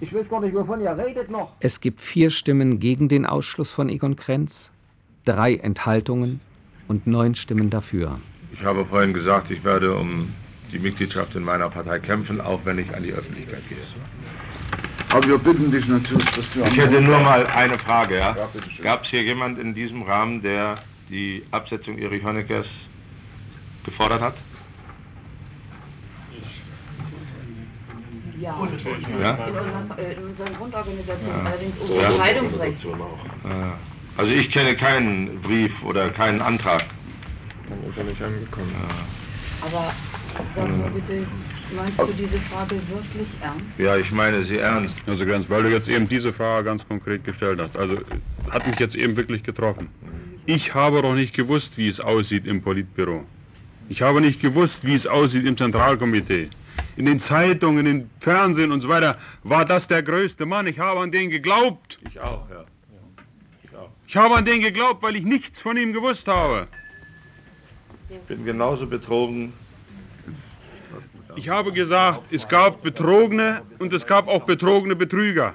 [0.00, 1.52] Ich weiß gar nicht, wovon ihr redet noch.
[1.60, 4.72] Es gibt vier Stimmen gegen den Ausschluss von Egon Krenz,
[5.24, 6.40] drei Enthaltungen
[6.86, 8.20] und neun Stimmen dafür.
[8.52, 10.32] Ich habe vorhin gesagt, ich werde um
[10.72, 13.78] die Mitgliedschaft in meiner Partei kämpfen, auch wenn ich an die Öffentlichkeit gehe.
[15.10, 16.62] Aber wir bitten dich natürlich, dass du...
[16.64, 18.18] Ich hätte nur mal eine Frage.
[18.18, 18.36] Ja?
[18.36, 18.48] Ja.
[18.82, 20.76] Gab es hier jemand in diesem Rahmen, der
[21.08, 22.66] die Absetzung Erich Honeckers
[23.84, 24.34] gefordert hat?
[28.38, 28.64] Ja, Ja?
[28.64, 31.42] in, unserer, äh, in unserer Grundorganisation, Ja.
[31.50, 32.08] allerdings ohne Ja.
[32.10, 32.84] Entscheidungsrecht.
[32.84, 33.78] Ja.
[34.16, 36.84] Also ich kenne keinen Brief oder keinen Antrag.
[37.68, 38.74] Dann ist er nicht angekommen.
[39.62, 39.92] Aber
[40.54, 41.26] sag mir bitte,
[41.74, 43.78] meinst du diese Frage wirklich ernst?
[43.78, 44.96] Ja, ich meine sie ernst.
[45.06, 47.76] Also ganz, weil du jetzt eben diese Frage ganz konkret gestellt hast.
[47.76, 47.98] Also
[48.50, 49.88] hat mich jetzt eben wirklich getroffen.
[50.46, 53.24] Ich habe doch nicht gewusst, wie es aussieht im Politbüro.
[53.88, 56.50] Ich habe nicht gewusst, wie es aussieht im Zentralkomitee.
[56.96, 60.66] In den Zeitungen, in den Fernsehen und so weiter war das der größte Mann.
[60.66, 61.98] Ich habe an den geglaubt.
[62.08, 62.64] Ich auch, ja.
[64.08, 66.68] Ich habe an den geglaubt, weil ich nichts von ihm gewusst habe.
[68.08, 69.52] Ich bin genauso betrogen.
[71.36, 75.54] Ich habe gesagt, es gab Betrogene und es gab auch betrogene Betrüger.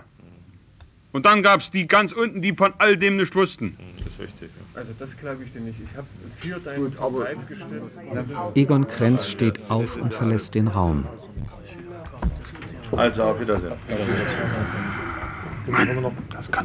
[1.11, 3.77] Und dann gab es die ganz unten, die von all dem nicht wussten.
[3.97, 4.49] Das ist richtig.
[4.75, 5.79] Also das glaube ich dir nicht.
[5.83, 6.07] Ich habe
[6.39, 7.91] für deinen Verbleib gestimmt.
[8.55, 11.05] Egon Krenz steht auf und verlässt den Raum.
[12.95, 13.73] Also auf Wiedersehen.
[15.67, 16.13] Machen wir noch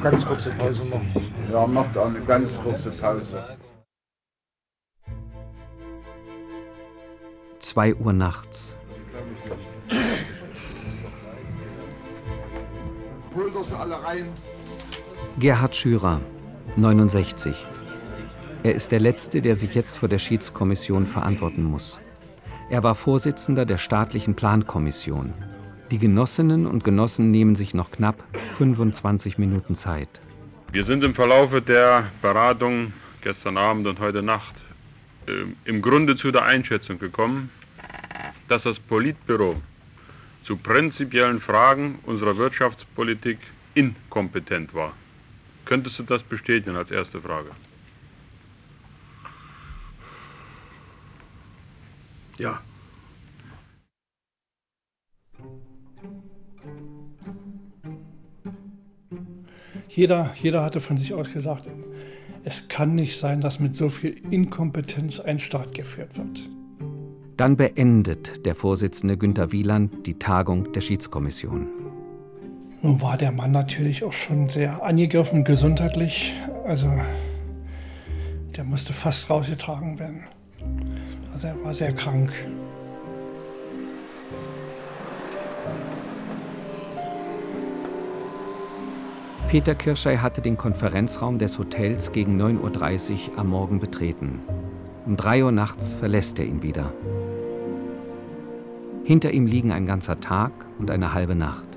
[0.02, 1.00] ganz kurze Pause noch.
[1.52, 3.56] Ja, macht auch eine ganz kurze Pause.
[7.58, 8.76] 2 Uhr nachts.
[13.78, 14.32] Alle rein.
[15.38, 16.20] Gerhard Schürer,
[16.76, 17.66] 69.
[18.62, 22.00] Er ist der Letzte, der sich jetzt vor der Schiedskommission verantworten muss.
[22.68, 25.34] Er war Vorsitzender der staatlichen Plankommission.
[25.92, 28.24] Die Genossinnen und Genossen nehmen sich noch knapp
[28.54, 30.20] 25 Minuten Zeit.
[30.72, 34.54] Wir sind im Verlaufe der Beratung gestern Abend und heute Nacht
[35.28, 37.50] äh, im Grunde zu der Einschätzung gekommen,
[38.48, 39.56] dass das Politbüro
[40.46, 43.38] zu prinzipiellen Fragen unserer Wirtschaftspolitik
[43.74, 44.94] inkompetent war.
[45.64, 47.50] Könntest du das bestätigen als erste Frage?
[52.38, 52.62] Ja.
[59.88, 61.68] Jeder, jeder hatte von sich aus gesagt,
[62.44, 66.48] es kann nicht sein, dass mit so viel Inkompetenz ein Staat geführt wird.
[67.36, 71.66] Dann beendet der Vorsitzende Günter Wieland die Tagung der Schiedskommission.
[72.80, 76.32] Nun war der Mann natürlich auch schon sehr angegriffen gesundheitlich.
[76.64, 76.90] Also
[78.56, 80.24] der musste fast rausgetragen werden.
[81.32, 82.32] Also er war sehr krank.
[89.48, 94.40] Peter Kirschei hatte den Konferenzraum des Hotels gegen 9.30 Uhr am Morgen betreten.
[95.04, 96.92] Um 3 Uhr nachts verlässt er ihn wieder.
[99.06, 100.50] Hinter ihm liegen ein ganzer Tag
[100.80, 101.68] und eine halbe Nacht.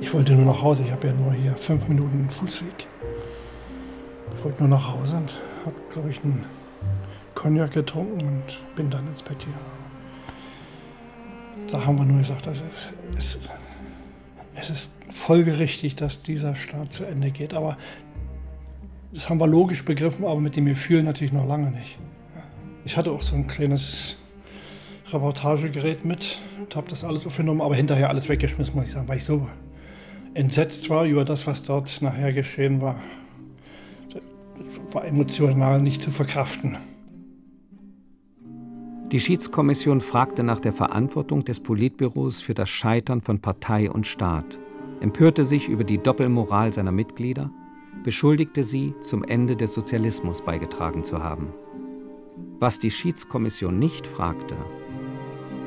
[0.00, 0.82] Ich wollte nur nach Hause.
[0.82, 2.86] Ich habe ja nur hier fünf Minuten Fußweg.
[4.34, 6.42] Ich wollte nur nach Hause und habe, glaube ich, einen
[7.34, 9.52] Cognac getrunken und bin dann ins Bett hier.
[11.70, 13.40] Da haben wir nur gesagt, also es, es,
[14.54, 17.52] es ist folgerichtig, dass dieser Staat zu Ende geht.
[17.52, 17.76] Aber
[19.12, 21.98] das haben wir logisch begriffen, aber mit dem Gefühl natürlich noch lange nicht.
[22.86, 24.16] Ich hatte auch so ein kleines
[25.14, 29.18] Reportagegerät mit und habe das alles aufgenommen, aber hinterher alles weggeschmissen, muss ich sagen, weil
[29.18, 29.46] ich so
[30.34, 33.00] entsetzt war über das, was dort nachher geschehen war.
[34.12, 36.76] Das war emotional nicht zu verkraften.
[39.12, 44.58] Die Schiedskommission fragte nach der Verantwortung des Politbüros für das Scheitern von Partei und Staat,
[45.00, 47.50] empörte sich über die Doppelmoral seiner Mitglieder,
[48.02, 51.52] beschuldigte sie, zum Ende des Sozialismus beigetragen zu haben.
[52.58, 54.56] Was die Schiedskommission nicht fragte,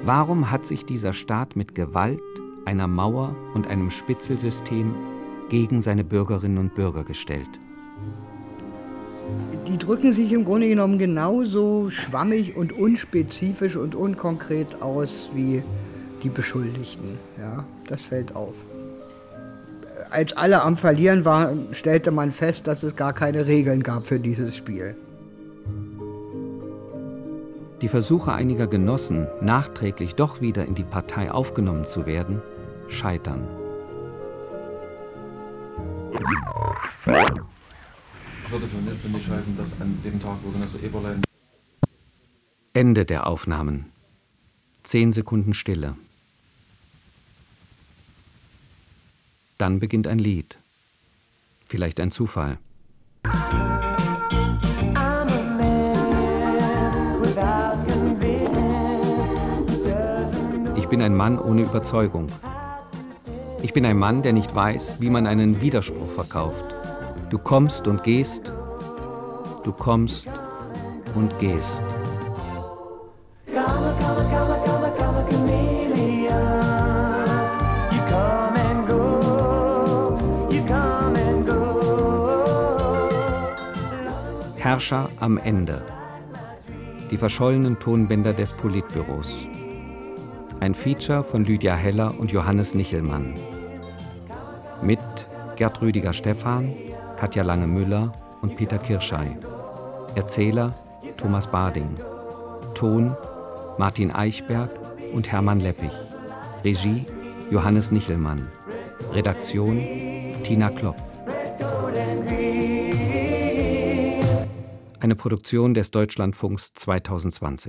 [0.07, 2.23] warum hat sich dieser Staat mit Gewalt,
[2.63, 4.95] einer Mauer und einem Spitzelsystem
[5.49, 7.49] gegen seine Bürgerinnen und Bürger gestellt?
[9.67, 15.61] Die drücken sich im Grunde genommen genauso schwammig und unspezifisch und unkonkret aus wie
[16.23, 17.19] die Beschuldigten.
[17.37, 18.55] Ja, das fällt auf.
[20.09, 24.21] Als alle am Verlieren waren, stellte man fest, dass es gar keine Regeln gab für
[24.21, 24.95] dieses Spiel.
[27.81, 32.41] Die Versuche einiger Genossen, nachträglich doch wieder in die Partei aufgenommen zu werden,
[32.87, 33.47] scheitern.
[38.49, 41.21] würde für mich, für mich heißen, dass an dem Tag, wo Genosse Eberlein
[42.73, 43.91] Ende der Aufnahmen.
[44.83, 45.95] Zehn Sekunden Stille.
[49.57, 50.57] Dann beginnt ein Lied.
[51.67, 52.59] Vielleicht ein Zufall.
[60.97, 62.25] Bin ein Mann ohne Überzeugung.
[63.61, 66.65] Ich bin ein Mann, der nicht weiß, wie man einen Widerspruch verkauft.
[67.29, 68.51] Du kommst und gehst,
[69.63, 70.27] du kommst
[71.13, 71.83] und gehst.
[84.55, 85.83] Herrscher am Ende.
[87.11, 89.47] Die verschollenen Tonbänder des Politbüros.
[90.59, 93.35] Ein Feature von Lydia Heller und Johannes Nichelmann.
[94.81, 94.99] Mit
[95.55, 96.73] Gerd Rüdiger Stephan,
[97.15, 99.37] Katja Lange-Müller und Peter Kirschei.
[100.15, 100.73] Erzähler
[101.15, 101.97] Thomas Bading.
[102.73, 103.15] Ton
[103.77, 104.71] Martin Eichberg
[105.13, 105.91] und Hermann Leppich.
[106.63, 107.05] Regie
[107.51, 108.49] Johannes Nichelmann.
[109.13, 109.83] Redaktion
[110.41, 110.97] Tina Klopp.
[114.99, 117.65] Eine Produktion des Deutschlandfunks 2020.